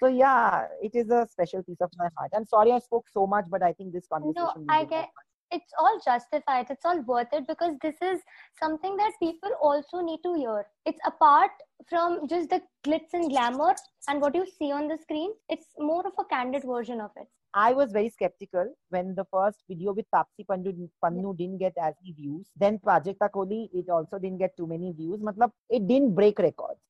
so 0.00 0.08
yeah, 0.08 0.66
it 0.82 0.90
is 0.94 1.08
a 1.10 1.26
special 1.30 1.62
piece 1.62 1.80
of 1.80 1.90
my 1.96 2.08
heart. 2.16 2.32
I'm 2.34 2.46
sorry 2.46 2.72
I 2.72 2.80
spoke 2.80 3.06
so 3.12 3.28
much, 3.28 3.44
but 3.48 3.62
I 3.62 3.72
think 3.74 3.92
this 3.92 4.08
conversation. 4.08 4.48
will 4.56 4.66
I 4.68 4.84
get- 4.84 5.08
it's 5.52 5.72
all 5.78 6.00
justified 6.04 6.66
it's 6.70 6.84
all 6.84 7.00
worth 7.02 7.28
it 7.32 7.46
because 7.46 7.76
this 7.82 7.96
is 8.02 8.20
something 8.58 8.96
that 8.96 9.12
people 9.20 9.50
also 9.60 10.00
need 10.00 10.20
to 10.24 10.34
hear. 10.34 10.64
It's 10.86 11.00
apart 11.06 11.50
from 11.88 12.26
just 12.28 12.50
the 12.50 12.60
glitz 12.84 13.12
and 13.12 13.30
glamour 13.30 13.74
and 14.08 14.20
what 14.20 14.34
you 14.34 14.46
see 14.58 14.72
on 14.72 14.88
the 14.88 14.98
screen 14.98 15.32
it's 15.48 15.66
more 15.78 16.06
of 16.06 16.12
a 16.18 16.24
candid 16.24 16.64
version 16.64 17.00
of 17.00 17.10
it 17.16 17.26
I 17.54 17.72
was 17.72 17.92
very 17.92 18.08
skeptical 18.08 18.74
when 18.88 19.14
the 19.14 19.26
first 19.30 19.58
video 19.68 19.92
with 19.92 20.06
Taapsee 20.14 20.46
Pannu, 20.48 20.88
Pannu 21.04 21.36
didn't 21.36 21.58
get 21.58 21.74
as 21.80 21.94
many 22.02 22.14
views. 22.14 22.46
Then 22.56 22.78
Prajakta 22.78 23.30
Koli, 23.30 23.70
it 23.74 23.90
also 23.90 24.18
didn't 24.18 24.38
get 24.38 24.56
too 24.56 24.66
many 24.66 24.92
views. 24.92 25.20
Matlab, 25.20 25.50
it 25.68 25.86
didn't 25.86 26.14
break 26.14 26.38
records. 26.38 26.80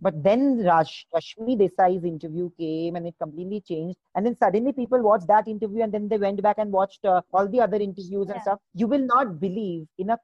But 0.00 0.22
then 0.22 0.64
Rash, 0.64 1.06
Rashmi 1.14 1.58
Desai's 1.58 2.02
interview 2.02 2.50
came 2.58 2.96
and 2.96 3.06
it 3.06 3.14
completely 3.20 3.60
changed. 3.60 3.98
And 4.14 4.24
then 4.24 4.34
suddenly 4.38 4.72
people 4.72 5.00
watched 5.02 5.26
that 5.28 5.46
interview 5.46 5.82
and 5.82 5.92
then 5.92 6.08
they 6.08 6.16
went 6.16 6.42
back 6.42 6.56
and 6.58 6.72
watched 6.72 7.04
uh, 7.04 7.20
all 7.34 7.46
the 7.46 7.60
other 7.60 7.76
interviews 7.76 8.30
and 8.30 8.40
stuff. 8.40 8.58
You 8.72 8.86
will 8.86 9.04
not 9.06 9.38
believe 9.38 9.86
in 9.98 10.08
a 10.08 10.18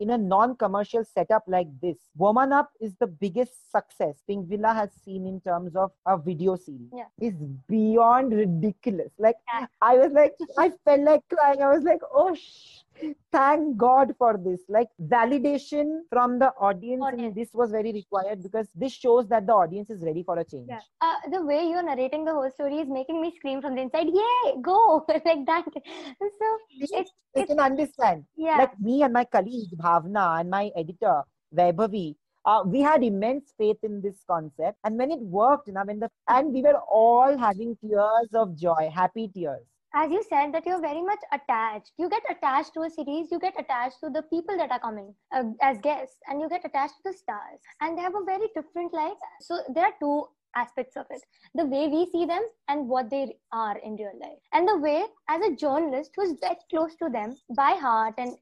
in 0.00 0.10
a 0.10 0.18
non-commercial 0.18 1.04
setup 1.04 1.44
like 1.46 1.68
this, 1.80 1.96
Woman 2.16 2.52
Up 2.52 2.70
is 2.80 2.94
the 2.98 3.06
biggest 3.06 3.70
success 3.70 4.22
Pinkvilla 4.28 4.74
has 4.74 4.90
seen 5.04 5.26
in 5.26 5.40
terms 5.42 5.76
of 5.76 5.92
a 6.06 6.16
video 6.18 6.56
series. 6.56 6.88
Yeah. 6.92 7.04
Is 7.20 7.34
beyond 7.68 8.32
ridiculous. 8.32 9.12
Like 9.18 9.36
Yeah. 9.52 9.66
I 9.80 9.98
was 9.98 10.12
like, 10.12 10.34
I 10.58 10.72
felt 10.84 11.02
like 11.02 11.22
crying. 11.28 11.62
I 11.62 11.70
was 11.70 11.84
like, 11.84 12.00
oh, 12.12 12.34
sh- 12.34 12.80
thank 13.32 13.76
God 13.76 14.14
for 14.18 14.38
this. 14.38 14.60
Like 14.68 14.88
validation 15.02 16.00
from 16.10 16.38
the 16.38 16.48
audience, 16.68 17.02
Audience. 17.02 17.34
this 17.34 17.48
was 17.52 17.70
very 17.70 17.92
required 17.92 18.42
because 18.42 18.68
this 18.74 18.92
shows 18.92 19.28
that 19.28 19.46
the 19.46 19.52
audience 19.52 19.90
is 19.90 20.02
ready 20.02 20.22
for 20.22 20.38
a 20.38 20.44
change. 20.44 20.68
yeah 20.68 20.80
uh, 21.00 21.16
the 21.34 21.42
way 21.44 21.60
you're 21.68 21.82
narrating 21.82 22.24
the 22.24 22.32
whole 22.32 22.50
story 22.50 22.78
is 22.84 22.88
making 22.88 23.20
me 23.20 23.32
scream 23.36 23.60
from 23.60 23.74
the 23.74 23.82
inside 23.82 24.08
yay 24.20 24.54
go 24.62 25.04
like 25.08 25.44
that 25.46 25.64
so 26.20 26.48
it's 26.80 27.12
They 27.34 27.44
can 27.44 27.60
understand. 27.60 28.24
yeah 28.36 28.58
Like 28.58 28.78
me 28.80 29.02
and 29.02 29.12
my 29.12 29.24
colleague 29.24 29.70
Bhavna 29.84 30.40
and 30.40 30.50
my 30.50 30.70
editor 30.76 31.22
Vaibhavi, 31.54 32.14
uh, 32.44 32.62
we 32.66 32.80
had 32.80 33.02
immense 33.04 33.52
faith 33.58 33.76
in 33.82 34.00
this 34.00 34.18
concept. 34.28 34.78
And 34.84 34.96
when 34.96 35.10
it 35.10 35.20
worked, 35.20 35.66
you 35.68 35.74
know, 35.74 35.82
when 35.84 35.98
the 36.00 36.10
and 36.28 36.52
we 36.52 36.62
were 36.62 36.78
all 37.00 37.36
having 37.36 37.76
tears 37.84 38.30
of 38.34 38.56
joy, 38.56 38.90
happy 38.94 39.28
tears. 39.28 39.66
As 39.94 40.10
you 40.10 40.22
said 40.28 40.52
that 40.54 40.66
you're 40.66 40.80
very 40.80 41.02
much 41.02 41.20
attached. 41.32 41.92
You 41.98 42.08
get 42.08 42.22
attached 42.30 42.74
to 42.74 42.82
a 42.82 42.90
series 42.90 43.30
you 43.30 43.38
get 43.38 43.54
attached 43.58 44.00
to 44.02 44.10
the 44.10 44.22
people 44.22 44.56
that 44.56 44.70
are 44.70 44.80
coming 44.80 45.14
uh, 45.34 45.44
as 45.60 45.78
guests 45.78 46.16
and 46.28 46.40
you 46.40 46.48
get 46.48 46.64
attached 46.64 46.94
to 46.98 47.10
the 47.10 47.12
stars. 47.12 47.60
And 47.80 47.96
they 47.96 48.02
have 48.02 48.14
a 48.14 48.24
very 48.24 48.48
different 48.54 48.92
life. 48.92 49.18
So 49.40 49.60
there 49.74 49.84
are 49.84 49.94
two 50.00 50.26
aspects 50.56 50.96
of 50.96 51.06
it. 51.10 51.22
The 51.54 51.66
way 51.66 51.88
we 51.88 52.06
see 52.10 52.26
them 52.26 52.42
and 52.68 52.88
what 52.88 53.10
they 53.10 53.36
are 53.52 53.78
in 53.78 53.96
real 53.96 54.18
life. 54.20 54.38
And 54.52 54.68
the 54.68 54.78
way 54.78 55.04
as 55.28 55.42
a 55.42 55.54
journalist 55.54 56.12
who's 56.16 56.38
very 56.40 56.56
close 56.70 56.94
to 56.96 57.08
them 57.08 57.36
by 57.56 57.72
heart 57.72 58.14
and 58.18 58.36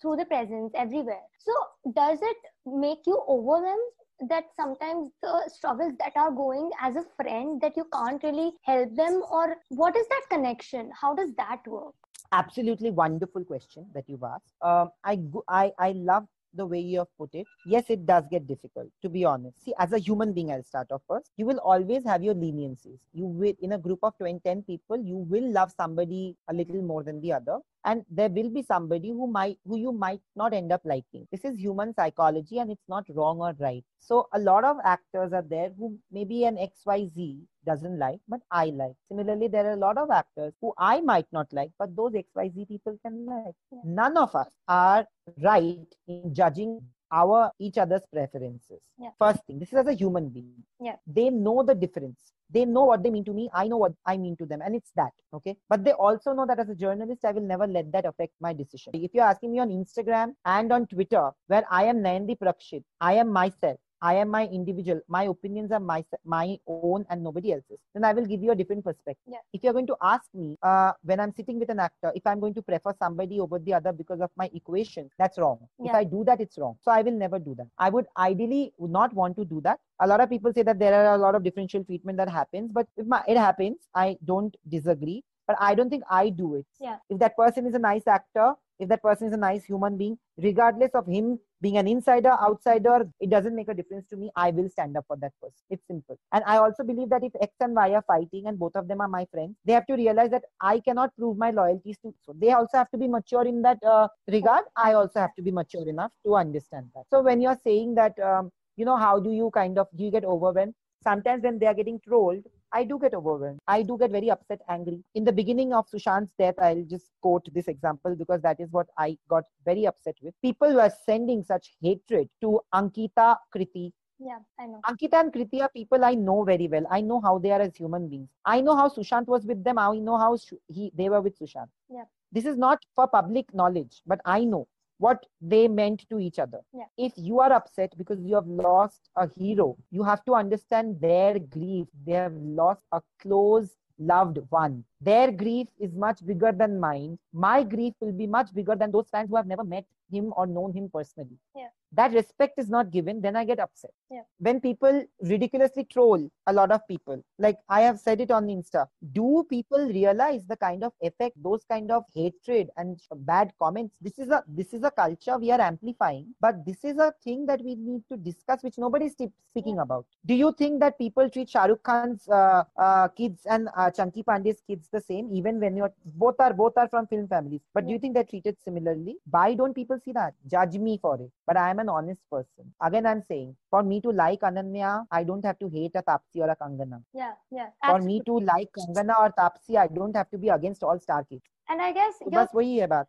through 0.00 0.16
the 0.16 0.24
presence 0.24 0.72
everywhere. 0.74 1.22
So 1.38 1.52
does 1.94 2.18
it 2.22 2.36
make 2.66 2.98
you 3.06 3.22
overwhelmed 3.28 3.92
that 4.28 4.44
sometimes 4.56 5.10
the 5.22 5.50
struggles 5.52 5.94
that 5.98 6.12
are 6.16 6.30
going 6.30 6.70
as 6.80 6.96
a 6.96 7.04
friend 7.16 7.60
that 7.60 7.76
you 7.76 7.86
can't 7.92 8.22
really 8.22 8.52
help 8.62 8.94
them 8.94 9.22
or 9.30 9.56
what 9.68 9.96
is 9.96 10.06
that 10.08 10.22
connection? 10.30 10.90
How 10.98 11.14
does 11.14 11.32
that 11.36 11.66
work? 11.66 11.94
Absolutely 12.32 12.90
wonderful 12.90 13.44
question 13.44 13.86
that 13.94 14.04
you've 14.08 14.22
asked. 14.22 14.54
Um, 14.62 14.90
I, 15.04 15.20
I 15.48 15.72
i 15.78 15.92
love 15.92 16.26
the 16.54 16.66
way 16.66 16.80
you 16.80 16.98
have 16.98 17.08
put 17.18 17.34
it. 17.34 17.46
Yes 17.66 17.84
it 17.88 18.06
does 18.06 18.24
get 18.30 18.46
difficult 18.46 18.88
to 19.02 19.08
be 19.08 19.24
honest. 19.24 19.64
See 19.64 19.74
as 19.78 19.92
a 19.92 19.98
human 19.98 20.32
being 20.32 20.50
i'll 20.52 20.62
start 20.62 20.92
off 20.92 21.02
first. 21.08 21.30
You 21.36 21.46
will 21.46 21.58
always 21.58 22.04
have 22.04 22.22
your 22.22 22.34
leniencies. 22.34 22.98
You 23.12 23.26
will 23.26 23.54
in 23.60 23.72
a 23.72 23.78
group 23.78 24.00
of 24.02 24.16
20 24.18 24.40
10 24.44 24.62
people 24.62 24.98
you 24.98 25.16
will 25.16 25.50
love 25.52 25.72
somebody 25.76 26.36
a 26.48 26.54
little 26.54 26.82
more 26.82 27.02
than 27.02 27.20
the 27.20 27.32
other 27.32 27.58
and 27.84 28.04
there 28.10 28.28
will 28.28 28.50
be 28.50 28.62
somebody 28.62 29.10
who 29.10 29.26
might 29.26 29.58
who 29.66 29.76
you 29.78 29.92
might 29.92 30.20
not 30.36 30.54
end 30.54 30.72
up 30.72 30.82
liking. 30.84 31.26
This 31.32 31.44
is 31.44 31.58
human 31.58 31.94
psychology 31.94 32.58
and 32.58 32.70
it's 32.70 32.88
not 32.88 33.04
wrong 33.08 33.40
or 33.40 33.54
right. 33.58 33.84
So 34.00 34.28
a 34.32 34.38
lot 34.38 34.64
of 34.64 34.76
actors 34.84 35.32
are 35.32 35.44
there 35.48 35.70
who 35.78 35.98
maybe 36.10 36.44
an 36.44 36.56
xyz 36.56 37.40
doesn't 37.64 37.98
like 37.98 38.20
but 38.28 38.40
i 38.50 38.66
like. 38.66 38.94
Similarly 39.08 39.48
there 39.48 39.66
are 39.66 39.72
a 39.72 39.84
lot 39.84 39.98
of 39.98 40.10
actors 40.10 40.52
who 40.60 40.72
i 40.78 41.00
might 41.00 41.26
not 41.32 41.52
like 41.52 41.70
but 41.78 41.94
those 41.96 42.12
xyz 42.12 42.68
people 42.68 42.98
can 43.04 43.26
like. 43.26 43.54
Yeah. 43.70 43.80
none 43.84 44.16
of 44.16 44.34
us 44.34 44.48
are 44.68 45.06
right 45.42 45.86
in 46.08 46.34
judging 46.34 46.80
our 47.12 47.50
each 47.58 47.78
other's 47.78 48.02
preferences. 48.12 48.80
Yeah. 48.98 49.10
first 49.18 49.40
thing 49.46 49.58
this 49.58 49.72
is 49.72 49.78
as 49.78 49.86
a 49.86 49.92
human 49.92 50.28
being. 50.28 50.62
Yeah. 50.80 50.96
they 51.06 51.30
know 51.30 51.62
the 51.62 51.74
difference. 51.74 52.32
They 52.50 52.64
know 52.66 52.84
what 52.84 53.02
they 53.02 53.10
mean 53.10 53.24
to 53.24 53.32
me. 53.32 53.48
I 53.54 53.66
know 53.68 53.78
what 53.78 53.92
i 54.06 54.16
mean 54.16 54.36
to 54.36 54.46
them. 54.46 54.60
And 54.64 54.74
it's 54.74 54.92
that 54.96 55.12
okay? 55.34 55.56
But 55.68 55.84
they 55.84 55.92
also 55.92 56.32
know 56.32 56.46
that 56.46 56.58
as 56.58 56.68
a 56.68 56.74
journalist 56.74 57.24
i 57.24 57.32
will 57.32 57.48
never 57.54 57.66
let 57.66 57.92
that 57.92 58.06
affect 58.06 58.34
my 58.40 58.52
decision. 58.52 58.92
If 58.94 59.14
you're 59.14 59.24
asking 59.24 59.52
me 59.52 59.60
on 59.60 59.70
instagram 59.70 60.34
and 60.44 60.72
on 60.72 60.86
twitter 60.86 61.30
where 61.46 61.64
i 61.70 61.84
am 61.84 61.98
nayandeep 62.06 62.38
rakshit 62.48 62.84
i 63.00 63.14
am 63.14 63.28
myself 63.28 63.78
I 64.02 64.14
am 64.14 64.30
my 64.30 64.46
individual. 64.46 65.00
My 65.08 65.24
opinions 65.32 65.70
are 65.70 65.80
my 65.80 66.04
my 66.24 66.58
own 66.66 67.06
and 67.08 67.22
nobody 67.22 67.52
else's. 67.52 67.78
Then 67.94 68.04
I 68.04 68.12
will 68.12 68.26
give 68.26 68.42
you 68.42 68.50
a 68.50 68.56
different 68.56 68.84
perspective. 68.84 69.34
Yeah. 69.34 69.38
If 69.52 69.62
you're 69.62 69.72
going 69.72 69.86
to 69.86 69.96
ask 70.02 70.24
me 70.34 70.58
uh, 70.62 70.92
when 71.04 71.20
I'm 71.20 71.32
sitting 71.32 71.60
with 71.60 71.70
an 71.70 71.78
actor, 71.78 72.12
if 72.16 72.26
I'm 72.26 72.40
going 72.40 72.54
to 72.54 72.62
prefer 72.62 72.94
somebody 72.98 73.38
over 73.38 73.60
the 73.60 73.74
other 73.74 73.92
because 73.92 74.20
of 74.20 74.30
my 74.36 74.50
equation, 74.52 75.08
that's 75.18 75.38
wrong. 75.38 75.60
If 75.78 75.94
I 75.94 76.02
do 76.02 76.24
that, 76.24 76.40
it's 76.40 76.58
wrong. 76.58 76.76
So 76.80 76.90
I 76.90 77.02
will 77.02 77.18
never 77.24 77.38
do 77.38 77.54
that. 77.58 77.68
I 77.78 77.90
would 77.90 78.06
ideally 78.18 78.72
would 78.78 78.90
not 78.90 79.14
want 79.14 79.36
to 79.36 79.44
do 79.44 79.60
that. 79.62 79.78
A 80.00 80.06
lot 80.06 80.20
of 80.20 80.28
people 80.28 80.52
say 80.52 80.64
that 80.64 80.80
there 80.80 80.94
are 80.94 81.14
a 81.14 81.18
lot 81.18 81.36
of 81.36 81.44
differential 81.44 81.84
treatment 81.84 82.18
that 82.18 82.28
happens, 82.28 82.72
but 82.72 82.88
if 82.96 83.06
my, 83.06 83.22
it 83.28 83.36
happens, 83.36 83.76
I 83.94 84.18
don't 84.24 84.56
disagree. 84.68 85.22
But 85.46 85.56
I 85.60 85.74
don't 85.74 85.90
think 85.90 86.04
I 86.08 86.28
do 86.28 86.54
it. 86.56 86.66
Yeah. 86.80 86.96
If 87.08 87.18
that 87.18 87.36
person 87.36 87.66
is 87.66 87.74
a 87.74 87.78
nice 87.78 88.06
actor, 88.06 88.54
if 88.78 88.88
that 88.88 89.02
person 89.02 89.28
is 89.28 89.32
a 89.32 89.36
nice 89.36 89.64
human 89.64 89.96
being, 89.96 90.18
regardless 90.38 90.90
of 90.94 91.06
him 91.06 91.38
being 91.62 91.78
an 91.78 91.86
insider, 91.86 92.32
outsider, 92.32 93.08
it 93.20 93.30
doesn't 93.30 93.54
make 93.54 93.68
a 93.68 93.74
difference 93.74 94.06
to 94.10 94.16
me. 94.16 94.30
I 94.36 94.50
will 94.50 94.68
stand 94.68 94.96
up 94.96 95.04
for 95.06 95.16
that 95.18 95.32
person. 95.40 95.62
It's 95.70 95.86
simple. 95.86 96.18
And 96.32 96.42
I 96.44 96.58
also 96.58 96.82
believe 96.82 97.08
that 97.10 97.22
if 97.22 97.32
X 97.40 97.52
and 97.60 97.74
Y 97.74 97.94
are 97.94 98.04
fighting 98.06 98.48
and 98.48 98.58
both 98.58 98.74
of 98.74 98.88
them 98.88 99.00
are 99.00 99.08
my 99.08 99.26
friends, 99.32 99.54
they 99.64 99.72
have 99.72 99.86
to 99.86 99.94
realize 99.94 100.30
that 100.30 100.42
I 100.60 100.80
cannot 100.80 101.16
prove 101.16 101.38
my 101.38 101.52
loyalties 101.52 101.98
to. 102.02 102.12
So 102.26 102.34
they 102.36 102.50
also 102.50 102.76
have 102.76 102.90
to 102.90 102.98
be 102.98 103.08
mature 103.08 103.46
in 103.46 103.62
that 103.62 103.78
uh, 103.84 104.08
regard. 104.28 104.64
I 104.76 104.94
also 104.94 105.20
have 105.20 105.34
to 105.36 105.42
be 105.42 105.52
mature 105.52 105.88
enough 105.88 106.10
to 106.26 106.34
understand 106.34 106.86
that. 106.94 107.04
So 107.10 107.22
when 107.22 107.40
you're 107.40 107.60
saying 107.64 107.94
that, 107.94 108.18
um, 108.18 108.50
you 108.76 108.84
know, 108.84 108.96
how 108.96 109.20
do 109.20 109.30
you 109.30 109.50
kind 109.54 109.78
of 109.78 109.86
do 109.96 110.04
you 110.04 110.10
get 110.10 110.24
overwhelmed? 110.24 110.74
Sometimes 111.02 111.44
when 111.44 111.58
they 111.58 111.66
are 111.66 111.74
getting 111.74 112.00
trolled, 112.00 112.42
I 112.72 112.84
do 112.84 112.98
get 112.98 113.14
overwhelmed. 113.14 113.60
I 113.68 113.82
do 113.82 113.98
get 113.98 114.10
very 114.10 114.30
upset, 114.30 114.60
angry. 114.68 115.02
In 115.14 115.24
the 115.24 115.32
beginning 115.32 115.72
of 115.72 115.86
Sushant's 115.88 116.32
death, 116.38 116.54
I'll 116.58 116.84
just 116.88 117.10
quote 117.20 117.46
this 117.52 117.68
example 117.68 118.16
because 118.16 118.40
that 118.42 118.60
is 118.60 118.70
what 118.70 118.86
I 118.98 119.16
got 119.28 119.44
very 119.64 119.86
upset 119.86 120.16
with. 120.22 120.34
People 120.42 120.74
were 120.74 120.90
sending 121.06 121.42
such 121.42 121.74
hatred 121.82 122.28
to 122.40 122.60
Ankita, 122.74 123.36
Kriti. 123.54 123.92
yeah 124.24 124.38
i 124.62 124.66
know 124.66 124.80
Ankita 124.88 125.18
and 125.20 125.32
Kriti 125.34 125.60
are 125.62 125.68
people 125.68 126.04
I 126.04 126.14
know 126.14 126.44
very 126.44 126.68
well. 126.68 126.86
I 126.90 127.00
know 127.00 127.20
how 127.20 127.38
they 127.38 127.52
are 127.52 127.60
as 127.60 127.76
human 127.76 128.08
beings. 128.08 128.28
I 128.44 128.60
know 128.60 128.76
how 128.76 128.88
Sushant 128.88 129.26
was 129.26 129.44
with 129.44 129.62
them. 129.64 129.78
I 129.78 129.98
know 130.08 130.18
how 130.18 130.36
he 130.68 130.92
they 130.94 131.08
were 131.08 131.20
with 131.20 131.38
Sushant. 131.38 131.68
Yeah. 131.90 132.04
This 132.30 132.46
is 132.46 132.56
not 132.56 132.84
for 132.94 133.06
public 133.08 133.52
knowledge, 133.52 134.00
but 134.06 134.20
I 134.24 134.44
know 134.44 134.66
what 135.02 135.26
they 135.40 135.66
meant 135.66 136.08
to 136.08 136.18
each 136.18 136.38
other. 136.38 136.60
Yeah. 136.72 136.84
If 136.96 137.12
you 137.16 137.40
are 137.40 137.52
upset 137.52 137.94
because 137.98 138.20
you 138.20 138.34
have 138.36 138.46
lost 138.46 139.10
a 139.16 139.28
hero, 139.36 139.76
you 139.90 140.02
have 140.04 140.24
to 140.26 140.34
understand 140.34 141.00
their 141.00 141.38
grief. 141.38 141.86
They 142.06 142.12
have 142.12 142.34
lost 142.34 142.82
a 142.92 143.00
close 143.20 143.70
loved 143.98 144.38
one. 144.50 144.84
Their 145.00 145.30
grief 145.30 145.68
is 145.78 145.92
much 145.94 146.24
bigger 146.24 146.52
than 146.52 146.78
mine. 146.78 147.18
My 147.32 147.62
grief 147.62 147.94
will 148.00 148.12
be 148.12 148.26
much 148.26 148.54
bigger 148.54 148.76
than 148.76 148.92
those 148.92 149.08
fans 149.10 149.28
who 149.28 149.36
have 149.36 149.46
never 149.46 149.64
met 149.64 149.84
him 150.12 150.32
or 150.36 150.46
known 150.46 150.72
him 150.72 150.90
personally. 150.92 151.38
Yeah. 151.56 151.68
That 151.94 152.14
respect 152.14 152.58
is 152.58 152.70
not 152.70 152.90
given, 152.90 153.20
then 153.20 153.36
I 153.36 153.44
get 153.44 153.60
upset. 153.60 153.90
Yeah. 154.10 154.22
When 154.38 154.60
people 154.60 155.04
ridiculously 155.20 155.84
troll 155.84 156.30
a 156.46 156.52
lot 156.52 156.72
of 156.72 156.86
people, 156.88 157.22
like 157.38 157.58
I 157.68 157.82
have 157.82 158.00
said 158.00 158.20
it 158.20 158.30
on 158.30 158.46
Insta, 158.46 158.86
do 159.12 159.44
people 159.50 159.86
realize 159.88 160.46
the 160.46 160.56
kind 160.56 160.84
of 160.84 160.92
effect, 161.02 161.36
those 161.42 161.64
kind 161.68 161.90
of 161.90 162.04
hatred 162.14 162.70
and 162.78 162.98
bad 163.14 163.52
comments? 163.60 163.94
This 164.00 164.18
is 164.18 164.30
a 164.30 164.42
this 164.48 164.72
is 164.72 164.84
a 164.84 164.90
culture 164.90 165.36
we 165.36 165.50
are 165.50 165.60
amplifying, 165.60 166.34
but 166.40 166.64
this 166.64 166.82
is 166.82 166.96
a 166.96 167.12
thing 167.22 167.44
that 167.46 167.62
we 167.62 167.74
need 167.74 168.02
to 168.10 168.16
discuss, 168.16 168.62
which 168.62 168.78
nobody 168.78 169.06
is 169.06 169.16
speaking 169.52 169.78
about. 169.78 170.06
Do 170.24 170.34
you 170.34 170.54
think 170.56 170.80
that 170.80 170.96
people 170.96 171.28
treat 171.28 171.50
Shah 171.50 171.64
Rukh 171.64 171.82
Khan's 171.82 172.26
uh, 172.26 172.64
uh, 172.78 173.08
kids 173.08 173.42
and 173.44 173.68
uh, 173.76 173.90
Chunky 173.90 174.22
Pandey's 174.22 174.62
kids 174.66 174.88
the 174.90 175.00
same, 175.00 175.28
even 175.30 175.60
when 175.60 175.76
you're 175.76 175.92
both 176.14 176.36
are 176.38 176.54
both 176.54 176.72
are 176.78 176.88
from 176.88 177.06
film 177.06 177.28
families? 177.28 177.60
But 177.74 177.86
do 177.86 177.92
you 177.92 177.98
think 177.98 178.14
they're 178.14 178.24
treated 178.24 178.56
similarly? 178.64 179.16
Why 179.30 179.54
don't 179.54 179.74
people 179.74 179.98
see 180.04 180.12
that? 180.12 180.34
Judge 180.46 180.76
me 180.78 180.98
for 180.98 181.14
it. 181.20 181.30
But 181.46 181.56
I 181.56 181.70
am 181.70 181.78
an 181.78 181.88
honest 181.88 182.20
person. 182.30 182.72
Again, 182.80 183.06
I'm 183.06 183.22
saying 183.28 183.56
for 183.70 183.82
me 183.82 184.00
to 184.02 184.10
like 184.10 184.40
Ananya, 184.42 184.92
I 185.10 185.22
don't 185.24 185.44
have 185.44 185.58
to 185.60 185.68
hate 185.68 185.96
a 185.96 186.02
Tapsi 186.02 186.44
or 186.46 186.50
a 186.50 186.56
Kangana. 186.56 187.00
yeah 187.14 187.32
yeah 187.52 187.70
For 187.84 187.98
me 188.00 188.20
to 188.26 188.38
like 188.50 188.70
Kangana 188.78 189.18
or 189.24 189.30
Tapsi, 189.40 189.76
I 189.76 189.88
don't 189.88 190.16
have 190.16 190.30
to 190.30 190.38
be 190.38 190.48
against 190.50 190.82
all 190.84 191.00
star 191.00 191.24
kids. 191.24 191.42
and 191.72 191.82
i 191.82 191.90
guess 191.96 192.16
तो 192.22 192.30
बस 192.30 192.48
वही 192.54 192.76
है 192.78 192.86
बात 192.86 193.06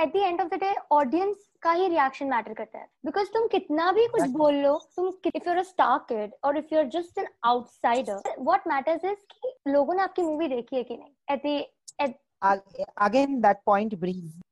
at 0.00 0.12
the 0.12 0.16
end 0.16 0.40
of 0.40 0.48
the 0.48 0.58
day 0.60 0.74
audience 0.92 1.36
का 1.62 1.72
ही 1.72 1.86
reaction 1.88 2.26
matter 2.30 2.54
करता 2.54 2.78
है 2.78 2.88
because 3.04 3.28
तुम 3.34 3.46
कितना 3.52 3.90
भी 3.92 4.06
कुछ. 4.14 4.28
बोल 4.30 4.54
लो 4.62 4.74
तुम 4.96 5.06
if 5.26 5.48
you're 5.48 5.56
a 5.58 5.62
star 5.68 5.98
kid 6.08 6.32
और 6.44 6.58
if 6.58 6.74
you're 6.74 6.84
just 6.96 7.18
an 7.18 7.26
outsider 7.52 8.34
what 8.38 8.66
matters 8.68 9.04
is 9.04 9.24
कि 9.32 9.54
लोगों 9.72 9.94
ने 9.94 10.02
आपकी 10.02 10.22
मूवी 10.22 10.48
देखी 10.48 10.76
है 10.76 10.82
कि 10.84 10.96
नहीं 10.96 11.34
at 11.34 11.46
the 11.46 12.14
Ag- 12.46 12.84
again 13.04 13.36
that 13.42 13.60
point 13.68 13.94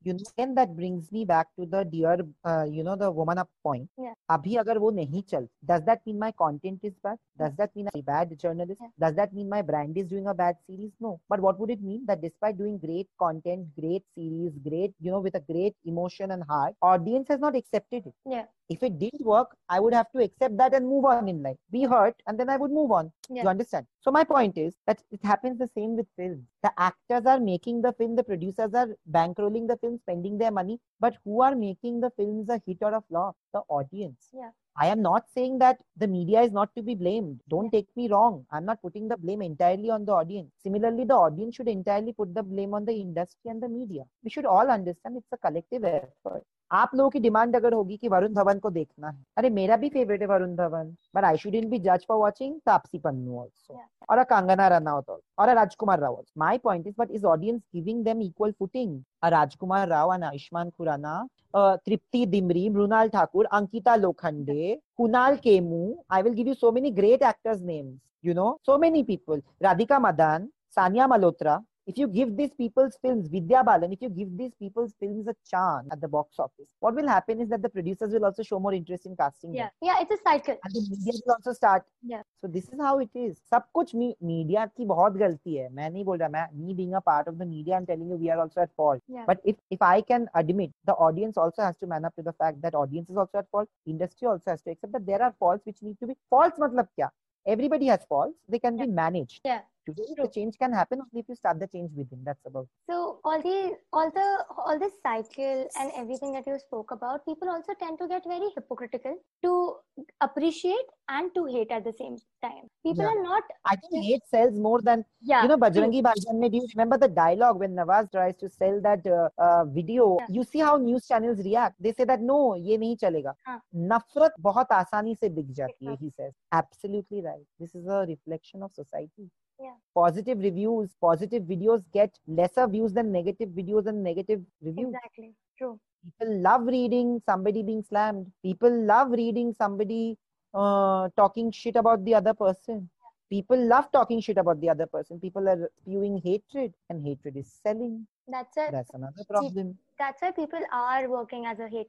brings 0.03 0.05
you 0.07 0.13
know 0.13 0.27
again 0.37 0.53
that 0.55 0.75
brings 0.75 1.11
me 1.11 1.25
back 1.25 1.47
to 1.59 1.65
the 1.65 1.83
dear 1.85 2.17
uh, 2.45 2.65
you 2.69 2.83
know 2.83 2.95
the 2.95 3.09
woman 3.11 3.37
up 3.43 3.49
point 3.63 3.87
Yeah. 4.05 4.13
अभी 4.35 4.55
अगर 4.61 4.77
वो 4.85 4.89
नहीं 4.99 5.21
चल 5.31 5.47
does 5.71 5.83
that 5.89 6.01
mean 6.07 6.19
my 6.23 6.31
content 6.41 6.83
is 6.89 6.93
bad 7.07 7.17
does 7.41 7.55
that 7.61 7.75
mean 7.75 7.89
I'm 7.93 7.99
a 7.99 8.03
bad 8.09 8.33
journalist 8.43 8.81
Yeah. 8.81 8.89
does 9.05 9.15
that 9.19 9.33
mean 9.39 9.49
my 9.55 9.61
brand 9.71 9.97
is 10.03 10.07
doing 10.13 10.27
a 10.27 10.35
bad 10.43 10.57
series 10.67 10.91
no 11.07 11.13
but 11.33 11.41
what 11.47 11.59
would 11.59 11.71
it 11.77 11.81
mean 11.89 12.05
that 12.11 12.21
despite 12.27 12.57
doing 12.63 12.77
great 12.85 13.09
content 13.25 13.67
great 13.81 14.05
series 14.19 14.57
great 14.69 14.93
you 14.99 15.11
know 15.15 15.19
with 15.27 15.35
a 15.41 15.45
great 15.51 15.75
emotion 15.93 16.31
and 16.37 16.43
heart 16.53 16.75
audience 16.93 17.27
has 17.35 17.39
not 17.47 17.55
accepted 17.63 18.05
it 18.11 18.15
Yeah. 18.35 18.45
if 18.77 18.83
it 18.89 18.99
didn't 18.99 19.25
work 19.33 19.55
i 19.69 19.79
would 19.85 19.93
have 19.99 20.11
to 20.15 20.23
accept 20.27 20.57
that 20.63 20.73
and 20.79 20.87
move 20.93 21.05
on 21.13 21.23
in 21.27 21.35
life 21.41 21.57
be 21.71 21.83
hurt 21.83 22.15
and 22.21 22.33
then 22.33 22.43
i 22.43 22.51
would 22.55 22.67
move 22.71 22.87
on 22.91 23.05
Yeah. 23.29 23.43
you 23.43 23.49
understand 23.49 23.85
so 24.01 24.11
my 24.11 24.23
point 24.23 24.57
is 24.57 24.75
that 24.87 25.03
it 25.11 25.23
happens 25.31 25.57
the 25.59 25.67
same 25.67 25.95
with 25.99 26.07
film 26.21 26.47
the 26.63 26.71
actors 26.87 27.25
are 27.33 27.39
making 27.39 27.81
the 27.81 27.93
film 28.01 28.15
the 28.15 28.23
producers 28.31 28.73
are 28.73 28.87
bankrolling 29.17 29.67
the 29.67 29.77
film 29.83 29.92
spending 29.98 30.38
their 30.38 30.50
money 30.50 30.78
but 31.00 31.16
who 31.24 31.42
are 31.42 31.54
making 31.54 32.00
the 32.00 32.10
films 32.16 32.48
a 32.48 32.60
hit 32.66 32.78
or 32.82 32.94
a 32.94 33.02
flop? 33.08 33.36
The 33.52 33.60
audience. 33.68 34.28
Yeah. 34.32 34.50
i 34.76 34.86
am 34.86 35.02
not 35.02 35.28
saying 35.34 35.58
that 35.58 35.78
the 35.96 36.06
media 36.06 36.40
is 36.42 36.52
not 36.52 36.74
to 36.76 36.82
be 36.82 36.94
blamed. 36.94 37.40
Don't 37.48 37.70
take 37.70 37.88
me 37.96 38.08
wrong. 38.08 38.44
I'm 38.50 38.64
not 38.64 38.82
putting 38.82 39.08
the 39.08 39.16
blame 39.16 39.42
entirely 39.42 39.90
on 39.90 40.04
the 40.04 40.12
audience. 40.12 40.50
Similarly 40.62 41.04
the 41.04 41.14
audience 41.14 41.56
should 41.56 41.68
entirely 41.68 42.12
put 42.12 42.34
the 42.34 42.42
blame 42.42 42.74
on 42.74 42.84
the 42.84 42.94
industry 42.94 43.50
and 43.50 43.62
the 43.62 43.68
media. 43.68 44.04
We 44.22 44.30
should 44.30 44.46
all 44.46 44.70
understand 44.70 45.16
it's 45.16 45.32
a 45.32 45.38
collective 45.38 45.84
effort 45.84 46.44
आप 46.70 46.90
लोगों 46.94 47.10
की 47.10 47.20
demand 47.20 47.56
अगर 47.56 47.72
होगी 47.72 47.96
कि 47.96 48.08
वरुण 48.08 48.34
धवन 48.34 48.58
को 48.58 48.70
देखना 48.70 49.08
है। 49.08 49.24
अरे 49.38 49.50
मेरा 49.50 49.76
भी 49.76 49.88
फेवरेट 49.88 50.20
है 50.20 50.26
Varun 50.28 50.54
Dhawan 50.56 50.94
but 51.14 51.24
I 51.24 51.36
shouldn't 51.54 51.68
be 51.70 51.78
जज 51.80 52.04
for 52.08 52.18
watching 52.18 52.54
Taapsee 52.66 52.98
Pannu 52.98 53.38
also 53.40 53.80
और 54.10 54.18
अ 54.18 54.22
कंगना 54.30 54.68
रनावत 54.68 55.10
और 55.10 55.48
अ 55.48 55.52
Rajkumar 55.54 56.00
Rawat 56.00 56.24
my 56.38 56.58
point 56.58 56.86
is 56.86 56.94
but 56.98 57.10
is 57.10 57.26
audience 57.26 57.60
giving 57.74 58.04
them 58.04 58.20
equal 58.22 58.52
footing 58.58 59.00
uh 59.22 59.28
Rajkumar 59.30 59.88
Rao 59.88 60.14
and 60.14 60.24
Ayushmann 60.24 60.70
Khurrana 60.70 61.26
Tripti 61.56 62.24
Dimri 62.26 62.68
Mrunal 62.70 63.08
Thakur 63.08 63.46
Ankita 63.52 63.96
Lokhande 63.96 64.74
Kunal 64.96 65.36
Kemmu 65.44 65.94
I 66.12 66.22
will 66.22 66.32
give 66.34 66.48
you 66.48 66.54
so 66.54 66.72
many 66.72 66.90
great 66.92 67.22
actors 67.24 67.60
names 67.62 67.98
you 68.24 68.34
know 68.34 68.50
so 68.66 68.78
many 68.78 69.02
people 69.04 69.42
Radhika 69.62 69.98
Madan 70.00 70.48
Sanya 70.74 71.06
Malhotra 71.06 71.58
Radhika 71.83 71.87
Madan, 71.87 71.89
Sanya 71.89 71.89
Malhotra. 71.89 71.89
if 71.89 71.97
you 71.97 72.07
give 72.07 72.37
these 72.37 72.51
people's 72.57 72.97
films, 73.01 73.27
Vidya 73.27 73.63
Balan, 73.63 73.91
if 73.91 74.01
you 74.01 74.09
give 74.09 74.37
these 74.37 74.53
people's 74.59 74.93
films 74.99 75.27
a 75.27 75.35
chance 75.49 75.87
at 75.91 76.01
the 76.01 76.07
box 76.07 76.39
office, 76.39 76.75
what 76.79 76.95
will 76.95 77.07
happen 77.07 77.41
is 77.41 77.49
that 77.49 77.61
the 77.61 77.69
producers 77.69 78.13
will 78.13 78.25
also 78.25 78.43
show 78.43 78.59
more 78.59 78.73
interest 78.73 79.05
in 79.05 79.15
casting 79.15 79.51
them. 79.51 79.69
Yeah, 79.81 79.97
yeah, 79.97 80.01
it's 80.01 80.11
a 80.11 80.17
cycle. 80.23 80.57
And 80.63 80.73
the 80.73 80.81
media 80.89 81.13
will 81.25 81.33
also 81.33 81.53
start. 81.53 81.83
Yeah. 82.01 82.21
So 82.41 82.47
this 82.47 82.65
is 82.65 82.79
how 82.79 82.99
it 82.99 83.09
is. 83.15 83.37
सब 83.53 83.63
कुछ 83.73 83.95
मी, 83.95 84.15
media 84.23 84.65
की 84.65 84.85
बहुत 84.85 85.13
गलती 85.13 85.55
है 85.55 85.69
मैं 85.73 85.89
नहीं 85.89 86.05
बोल 86.05 86.17
रहा 86.17 86.29
मैं 86.29 86.47
me 86.59 86.73
being 86.73 86.93
a 86.95 87.01
part 87.01 87.27
of 87.27 87.37
the 87.37 87.45
media 87.45 87.75
I'm 87.75 87.85
telling 87.85 88.09
you 88.09 88.17
we 88.17 88.29
are 88.29 88.39
also 88.39 88.61
at 88.61 88.71
fault 88.77 89.01
Yeah. 89.07 89.25
but 89.27 89.39
if 89.43 89.55
if 89.71 89.81
I 89.81 90.01
can 90.01 90.27
admit 90.35 90.71
the 90.85 90.93
audience 90.93 91.37
also 91.37 91.61
has 91.61 91.77
to 91.77 91.87
man 91.87 92.05
up 92.05 92.15
to 92.15 92.23
the 92.23 92.33
fact 92.33 92.61
that 92.61 92.75
audience 92.75 93.09
is 93.09 93.17
also 93.17 93.37
at 93.39 93.49
fault 93.51 93.69
industry 93.85 94.27
also 94.27 94.51
has 94.51 94.61
to 94.63 94.71
accept 94.71 94.93
that 94.93 95.05
there 95.05 95.21
are 95.21 95.33
faults 95.39 95.65
which 95.65 95.81
need 95.81 95.99
to 95.99 96.07
be 96.07 96.15
faults 96.29 96.59
मतलब 96.59 96.87
क्या 96.95 97.09
everybody 97.45 97.85
has 97.87 98.05
faults 98.09 98.37
they 98.49 98.59
can 98.59 98.77
be 98.77 98.87
managed 98.87 99.41
Yeah. 99.45 99.61
the 99.86 100.28
change 100.34 100.56
can 100.58 100.72
happen 100.72 101.00
only 101.00 101.20
if 101.20 101.28
you 101.28 101.34
start 101.34 101.60
the 101.60 101.66
change 101.66 101.90
within. 101.94 102.20
That's 102.24 102.44
about. 102.46 102.66
So 102.88 103.20
all 103.24 103.40
the 103.42 103.76
all 103.92 104.10
the 104.10 104.44
all 104.56 104.78
this 104.78 104.92
cycle 105.02 105.68
and 105.78 105.90
everything 105.96 106.32
that 106.32 106.46
you 106.46 106.58
spoke 106.58 106.90
about, 106.90 107.24
people 107.26 107.48
also 107.48 107.74
tend 107.74 107.98
to 107.98 108.08
get 108.08 108.22
very 108.24 108.50
hypocritical 108.54 109.16
to 109.42 109.74
appreciate 110.20 110.86
and 111.08 111.34
to 111.34 111.44
hate 111.46 111.70
at 111.70 111.84
the 111.84 111.92
same 111.92 112.16
time. 112.42 112.68
People 112.84 113.04
yeah. 113.04 113.10
are 113.10 113.22
not. 113.22 113.42
I 113.64 113.76
think 113.76 114.04
hate 114.04 114.22
sells 114.26 114.58
more 114.58 114.80
than 114.80 115.04
yeah. 115.20 115.42
You 115.42 115.48
know, 115.48 115.56
Bajrangi 115.56 116.02
Bhaijaan 116.02 116.38
made. 116.38 116.52
Do 116.52 116.58
you 116.58 116.66
remember 116.74 116.98
the 116.98 117.08
dialogue 117.08 117.58
when 117.58 117.74
Nawaz 117.74 118.10
tries 118.10 118.36
to 118.36 118.48
sell 118.48 118.80
that 118.82 119.06
uh, 119.06 119.28
uh, 119.38 119.64
video? 119.64 120.18
Yeah. 120.20 120.26
You 120.30 120.44
see 120.44 120.60
how 120.60 120.76
news 120.76 121.06
channels 121.06 121.38
react. 121.44 121.74
They 121.80 121.92
say 121.92 122.04
that 122.04 122.20
no, 122.20 122.54
ये 122.54 122.78
नहीं 122.78 122.96
चलेगा. 122.96 123.34
नफरत 123.74 124.34
बहुत 124.40 124.72
आसानी 124.72 125.14
से 125.14 125.28
बिक 125.34 125.52
जाती 125.52 125.86
है. 125.86 125.98
He 125.98 126.10
says. 126.10 126.32
Absolutely 126.52 127.22
right. 127.22 127.44
This 127.58 127.74
is 127.74 127.86
a 127.86 128.04
reflection 128.06 128.62
of 128.62 128.72
society. 128.72 129.30
Yeah. 129.60 129.74
positive 129.94 130.38
reviews 130.38 130.94
positive 131.00 131.44
videos 131.44 131.82
get 131.92 132.18
lesser 132.26 132.66
views 132.66 132.92
than 132.92 133.12
negative 133.12 133.50
videos 133.50 133.86
and 133.86 134.02
negative 134.02 134.42
reviews. 134.60 134.94
Exactly. 134.94 135.34
True. 135.56 135.78
people 136.04 136.40
love 136.40 136.66
reading 136.66 137.22
somebody 137.24 137.62
being 137.62 137.82
slammed. 137.82 138.30
People 138.42 138.70
love 138.84 139.10
reading 139.10 139.54
somebody 139.54 140.18
uh, 140.52 141.08
talking 141.16 141.50
shit 141.50 141.76
about 141.76 142.04
the 142.04 142.14
other 142.14 142.34
person. 142.34 142.88
People 143.30 143.66
love 143.66 143.90
talking 143.92 144.20
shit 144.20 144.38
about 144.38 144.60
the 144.60 144.68
other 144.68 144.86
person. 144.86 145.18
People 145.20 145.48
are 145.48 145.70
spewing 145.80 146.20
hatred 146.24 146.74
and 146.90 147.04
hatred 147.04 147.36
is 147.36 147.50
selling. 147.62 148.06
That's 148.28 148.56
a 148.56 148.68
that's 148.70 148.92
another 148.94 149.24
problem 149.28 149.78
that's 149.98 150.20
why 150.22 150.30
people 150.30 150.60
are 150.72 151.08
working 151.08 151.46
as 151.46 151.58
a 151.58 151.68
hate, 151.68 151.86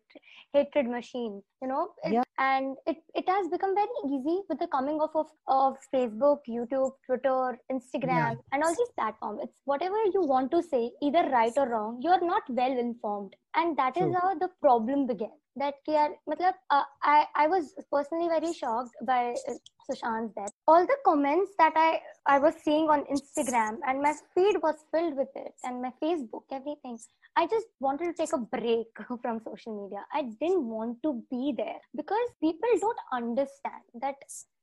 hatred 0.54 0.88
machine 0.88 1.42
you 1.62 1.68
know? 1.68 1.90
Yeah. 2.10 2.24
and 2.38 2.76
it, 2.86 2.98
it 3.14 3.28
has 3.28 3.48
become 3.50 3.74
very 3.76 3.88
easy 4.06 4.42
with 4.50 4.60
the 4.60 4.68
coming 4.68 5.00
of, 5.02 5.10
of 5.16 5.28
of 5.48 5.78
facebook 5.94 6.40
youtube 6.50 6.92
twitter 7.06 7.58
instagram 7.72 8.38
and 8.52 8.64
all 8.64 8.76
these 8.76 8.94
platforms. 8.98 9.40
It's 9.44 9.62
whatever 9.66 9.96
you 10.14 10.22
want 10.22 10.52
to 10.52 10.62
say 10.62 10.92
either 11.02 11.30
right 11.32 11.54
or 11.58 11.70
wrong 11.70 12.00
you're 12.02 12.26
not 12.26 12.44
well 12.50 12.72
informed 12.72 13.36
and 13.56 13.78
that 13.78 13.98
is 13.98 14.14
how 14.22 14.34
the 14.36 14.50
problem 14.62 15.08
began 15.08 15.36
that 15.56 15.76
kr 15.86 16.12
matlab, 16.30 16.54
uh, 16.70 16.84
I, 17.02 17.26
I 17.36 17.48
was 17.48 17.74
personally 17.92 18.28
very 18.28 18.54
shocked 18.54 18.92
by 19.08 19.34
uh, 19.48 19.54
sushant's 19.90 20.34
death. 20.36 20.52
All 20.68 20.86
the 20.86 20.98
comments 21.06 21.52
that 21.58 21.74
i 21.76 22.00
i 22.28 22.38
was 22.40 22.56
seeing 22.64 22.90
on 22.90 23.06
instagram 23.16 23.78
and 23.88 24.02
my 24.02 24.14
feed 24.34 24.58
was 24.62 24.76
filled 24.92 25.16
with 25.16 25.30
it 25.36 25.54
and 25.64 25.82
my 25.82 25.92
facebook 26.04 26.44
everything. 26.52 26.98
I 27.38 27.48
just 27.48 27.68
wanted 27.80 28.06
to 28.06 28.14
take 28.14 28.34
a 28.34 28.38
break 28.38 28.88
from 29.22 29.40
social 29.46 29.84
media. 29.84 30.04
I 30.14 30.24
didn't 30.40 30.66
want 30.66 31.02
to 31.04 31.22
be 31.30 31.54
there 31.56 31.80
because 31.96 32.30
people 32.42 32.70
don't 32.82 33.04
understand 33.14 33.84
that 34.02 34.16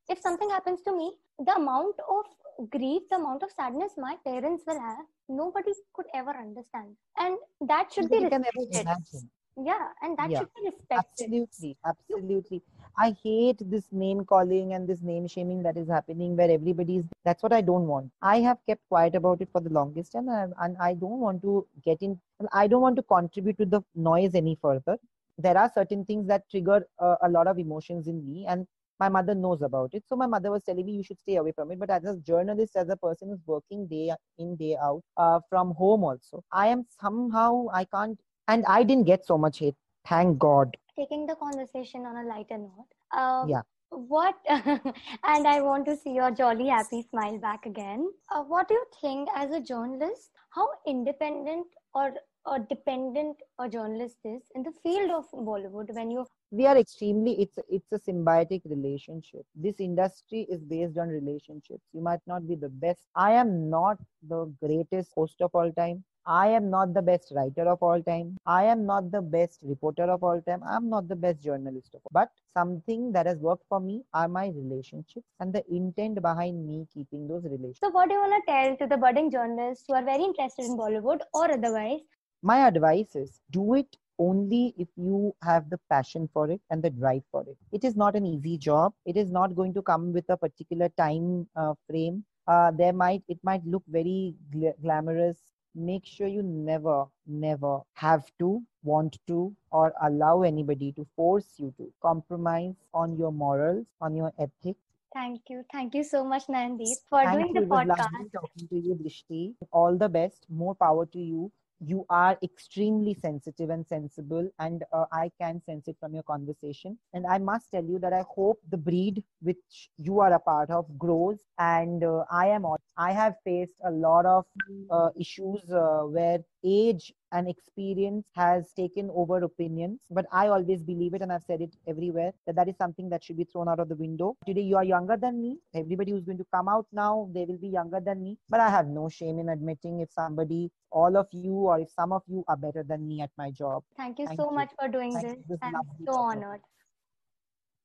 if 0.08 0.18
something 0.20 0.50
happens 0.50 0.80
to 0.82 0.96
me, 0.96 1.16
the 1.38 1.54
amount 1.56 1.96
of 2.08 2.68
grief, 2.70 3.02
the 3.10 3.16
amount 3.16 3.42
of 3.42 3.50
sadness 3.50 3.92
my 3.96 4.16
parents 4.24 4.64
will 4.66 4.80
have, 4.80 5.04
nobody 5.28 5.72
could 5.94 6.06
ever 6.14 6.30
understand. 6.30 6.96
And 7.18 7.36
that 7.68 7.92
should 7.92 8.10
be 8.10 8.18
Nobody 8.18 8.30
can 8.30 8.46
respected. 8.84 9.28
Yeah, 9.56 9.88
and 10.02 10.16
that 10.18 10.30
Yeah. 10.30 10.38
should 10.38 10.48
be 10.54 10.64
respected. 10.66 11.30
absolutely 11.30 11.70
absolutely 11.90 12.58
i 13.04 13.06
hate 13.22 13.60
this 13.74 13.86
name 14.00 14.18
calling 14.32 14.72
and 14.74 14.88
this 14.90 15.02
name 15.10 15.26
shaming 15.34 15.62
that 15.66 15.76
is 15.82 15.88
happening 15.94 16.36
where 16.36 16.50
everybody 16.56 16.96
is 17.00 17.04
that's 17.24 17.42
what 17.42 17.52
i 17.58 17.60
don't 17.68 17.86
want 17.92 18.10
i 18.22 18.36
have 18.46 18.58
kept 18.66 18.82
quiet 18.88 19.14
about 19.20 19.40
it 19.40 19.48
for 19.52 19.60
the 19.60 19.72
longest 19.78 20.12
time 20.12 20.28
and, 20.28 20.52
and 20.60 20.76
i 20.88 20.92
don't 20.94 21.20
want 21.26 21.40
to 21.42 21.66
get 21.84 22.02
in 22.02 22.18
i 22.52 22.66
don't 22.66 22.82
want 22.86 22.96
to 22.96 23.02
contribute 23.14 23.58
to 23.58 23.64
the 23.76 23.80
noise 23.94 24.34
any 24.34 24.56
further 24.66 24.98
there 25.38 25.56
are 25.56 25.70
certain 25.74 26.04
things 26.04 26.26
that 26.26 26.48
trigger 26.50 26.86
uh, 26.98 27.16
a 27.22 27.28
lot 27.28 27.46
of 27.46 27.58
emotions 27.58 28.06
in 28.08 28.18
me 28.30 28.46
and 28.46 28.66
my 29.00 29.08
mother 29.08 29.34
knows 29.34 29.62
about 29.62 29.90
it 29.94 30.02
so 30.08 30.16
my 30.16 30.26
mother 30.26 30.50
was 30.50 30.62
telling 30.64 30.84
me 30.86 30.92
you 30.92 31.02
should 31.02 31.18
stay 31.20 31.36
away 31.36 31.52
from 31.52 31.70
it 31.70 31.78
but 31.78 31.90
as 31.90 32.04
a 32.04 32.16
journalist 32.30 32.76
as 32.76 32.88
a 32.88 32.96
person 32.96 33.28
who's 33.28 33.46
working 33.46 33.86
day 33.86 34.10
in 34.38 34.56
day 34.56 34.76
out 34.82 35.02
uh, 35.16 35.40
from 35.48 35.72
home 35.74 36.04
also 36.04 36.42
i 36.52 36.66
am 36.66 36.84
somehow 37.00 37.66
i 37.72 37.84
can't 37.84 38.18
and 38.48 38.64
i 38.66 38.82
didn't 38.82 39.06
get 39.12 39.24
so 39.26 39.38
much 39.38 39.58
hate 39.58 39.74
thank 40.08 40.38
god 40.38 40.76
taking 40.96 41.26
the 41.26 41.34
conversation 41.36 42.06
on 42.06 42.16
a 42.24 42.28
lighter 42.28 42.58
note. 42.58 42.88
Um, 43.18 43.50
Yeah. 43.50 43.62
What, 43.90 44.36
and 44.48 45.46
I 45.46 45.60
want 45.60 45.84
to 45.86 45.96
see 45.96 46.12
your 46.14 46.30
jolly, 46.30 46.68
happy 46.68 47.02
smile 47.02 47.38
back 47.38 47.66
again. 47.66 48.08
Uh, 48.30 48.42
what 48.42 48.68
do 48.68 48.74
you 48.74 48.84
think, 49.00 49.28
as 49.34 49.50
a 49.50 49.60
journalist, 49.60 50.30
how 50.50 50.68
independent 50.86 51.66
or 51.94 52.12
or 52.46 52.58
dependent 52.70 53.36
a 53.58 53.68
journalist 53.68 54.18
is 54.24 54.42
in 54.54 54.62
the 54.62 54.72
field 54.82 55.10
of 55.10 55.30
Bollywood 55.32 55.94
when 55.94 56.10
you 56.10 56.24
we 56.52 56.66
are 56.66 56.76
extremely 56.76 57.32
it's 57.42 57.58
it's 57.68 57.92
a 57.92 57.98
symbiotic 57.98 58.62
relationship. 58.66 59.44
This 59.54 59.80
industry 59.80 60.46
is 60.50 60.62
based 60.62 60.98
on 60.98 61.08
relationships. 61.08 61.82
You 61.94 62.02
might 62.02 62.20
not 62.26 62.46
be 62.46 62.56
the 62.56 62.68
best. 62.68 63.08
I 63.16 63.32
am 63.32 63.70
not 63.70 63.98
the 64.28 64.44
greatest 64.62 65.12
host 65.14 65.40
of 65.40 65.54
all 65.54 65.72
time. 65.72 66.04
I 66.26 66.48
am 66.48 66.70
not 66.70 66.92
the 66.94 67.02
best 67.02 67.32
writer 67.34 67.62
of 67.68 67.82
all 67.82 68.02
time. 68.02 68.36
I 68.46 68.64
am 68.64 68.84
not 68.86 69.10
the 69.10 69.22
best 69.22 69.60
reporter 69.64 70.04
of 70.04 70.22
all 70.22 70.42
time. 70.42 70.62
I'm 70.64 70.88
not 70.90 71.08
the 71.08 71.16
best 71.16 71.42
journalist 71.42 71.94
of 71.94 72.02
all. 72.04 72.10
But 72.12 72.28
something 72.52 73.10
that 73.12 73.26
has 73.26 73.38
worked 73.38 73.64
for 73.68 73.80
me 73.80 74.04
are 74.12 74.28
my 74.28 74.48
relationships 74.48 75.26
and 75.40 75.52
the 75.52 75.64
intent 75.74 76.20
behind 76.22 76.68
me 76.68 76.86
keeping 76.92 77.26
those 77.26 77.44
relationships. 77.44 77.80
So 77.80 77.90
what 77.90 78.08
do 78.08 78.14
you 78.14 78.20
want 78.20 78.44
to 78.46 78.52
tell 78.52 78.76
to 78.76 78.86
the 78.86 78.98
budding 78.98 79.30
journalists 79.30 79.84
who 79.88 79.94
are 79.94 80.04
very 80.04 80.22
interested 80.22 80.66
in 80.66 80.76
Bollywood 80.76 81.20
or 81.34 81.50
otherwise? 81.50 82.00
my 82.42 82.66
advice 82.66 83.14
is 83.14 83.40
do 83.50 83.74
it 83.74 83.96
only 84.18 84.74
if 84.78 84.88
you 84.96 85.34
have 85.42 85.68
the 85.70 85.78
passion 85.90 86.28
for 86.32 86.50
it 86.50 86.60
and 86.70 86.82
the 86.82 86.90
drive 86.90 87.22
for 87.30 87.42
it. 87.42 87.56
It 87.72 87.84
is 87.84 87.96
not 87.96 88.16
an 88.16 88.26
easy 88.26 88.56
job. 88.58 88.92
It 89.04 89.16
is 89.16 89.30
not 89.30 89.54
going 89.56 89.74
to 89.74 89.82
come 89.82 90.12
with 90.12 90.28
a 90.28 90.36
particular 90.36 90.88
time 90.90 91.48
uh, 91.56 91.74
frame. 91.88 92.24
Uh, 92.46 92.70
there 92.72 92.92
might 92.92 93.22
it 93.28 93.38
might 93.42 93.64
look 93.66 93.82
very 93.88 94.34
gla- 94.52 94.74
glamorous. 94.82 95.38
Make 95.74 96.04
sure 96.06 96.26
you 96.26 96.42
never, 96.42 97.06
never 97.26 97.80
have 97.94 98.24
to, 98.38 98.62
want 98.82 99.18
to, 99.28 99.54
or 99.70 99.92
allow 100.02 100.42
anybody 100.42 100.92
to 100.92 101.06
force 101.16 101.54
you 101.58 101.72
to 101.78 101.92
compromise 102.02 102.74
on 102.92 103.16
your 103.16 103.32
morals, 103.32 103.86
on 104.00 104.14
your 104.14 104.32
ethics. 104.38 104.80
Thank 105.14 105.48
you. 105.50 105.64
Thank 105.72 105.94
you 105.94 106.04
so 106.04 106.24
much, 106.24 106.46
Nandeep, 106.48 106.98
for 107.08 107.24
Thank 107.24 107.38
doing 107.38 107.54
you. 107.54 107.60
the 107.60 107.62
podcast. 107.62 108.10
lovely 108.12 108.28
talking 108.34 108.68
to 108.68 108.76
you, 108.78 108.94
Drishti. 108.94 109.54
All 109.72 109.96
the 109.96 110.08
best. 110.08 110.46
More 110.48 110.74
power 110.74 111.06
to 111.06 111.18
you. 111.18 111.50
You 111.84 112.06
are 112.10 112.38
extremely 112.42 113.14
sensitive 113.14 113.70
and 113.70 113.86
sensible, 113.86 114.48
and 114.58 114.84
uh, 114.92 115.06
I 115.12 115.30
can 115.40 115.60
sense 115.66 115.88
it 115.88 115.96
from 116.00 116.14
your 116.14 116.22
conversation. 116.22 116.98
And 117.12 117.26
I 117.26 117.38
must 117.38 117.70
tell 117.72 117.84
you 117.84 117.98
that 117.98 118.12
I 118.12 118.24
hope 118.28 118.60
the 118.70 118.76
breed 118.76 119.22
which 119.40 119.90
you 119.96 120.20
are 120.20 120.32
a 120.32 120.38
part 120.38 120.70
of 120.70 120.86
grows. 120.98 121.40
And 121.58 122.04
uh, 122.04 122.24
I 122.30 122.48
am. 122.48 122.66
I 122.96 123.12
have 123.12 123.34
faced 123.44 123.74
a 123.84 123.90
lot 123.90 124.26
of 124.26 124.44
uh, 124.90 125.10
issues 125.18 125.60
uh, 125.70 126.02
where 126.04 126.38
age 126.64 127.12
and 127.32 127.48
experience 127.48 128.24
has 128.36 128.72
taken 128.76 129.10
over 129.22 129.38
opinions 129.48 130.00
but 130.10 130.26
i 130.32 130.48
always 130.48 130.82
believe 130.82 131.14
it 131.14 131.22
and 131.22 131.32
i've 131.32 131.42
said 131.50 131.60
it 131.66 131.74
everywhere 131.88 132.32
that 132.46 132.56
that 132.56 132.68
is 132.68 132.76
something 132.76 133.08
that 133.08 133.22
should 133.24 133.36
be 133.36 133.44
thrown 133.52 133.68
out 133.68 133.80
of 133.80 133.88
the 133.88 133.96
window 134.04 134.36
today 134.46 134.60
you 134.70 134.76
are 134.76 134.84
younger 134.84 135.16
than 135.16 135.40
me 135.40 135.56
everybody 135.74 136.12
who's 136.12 136.24
going 136.24 136.38
to 136.44 136.46
come 136.54 136.68
out 136.68 136.86
now 136.92 137.28
they 137.34 137.44
will 137.44 137.58
be 137.66 137.68
younger 137.78 138.00
than 138.00 138.22
me 138.22 138.36
but 138.48 138.60
i 138.60 138.68
have 138.70 138.86
no 138.86 139.08
shame 139.08 139.38
in 139.38 139.48
admitting 139.48 140.00
if 140.00 140.10
somebody 140.12 140.70
all 140.90 141.16
of 141.16 141.26
you 141.32 141.54
or 141.72 141.78
if 141.80 141.90
some 141.90 142.12
of 142.12 142.22
you 142.26 142.44
are 142.48 142.56
better 142.56 142.82
than 142.82 143.06
me 143.08 143.20
at 143.20 143.30
my 143.38 143.50
job 143.50 143.82
Thank 143.96 144.18
you 144.18 144.26
Thank 144.26 144.38
so 144.38 144.50
you. 144.50 144.56
much 144.56 144.70
for 144.78 144.88
doing 144.88 145.12
Thank 145.14 145.26
this. 145.26 145.38
you. 145.38 145.44
It 145.50 145.58
I'm 145.62 145.74
so 146.06 146.14
honored. 146.14 146.60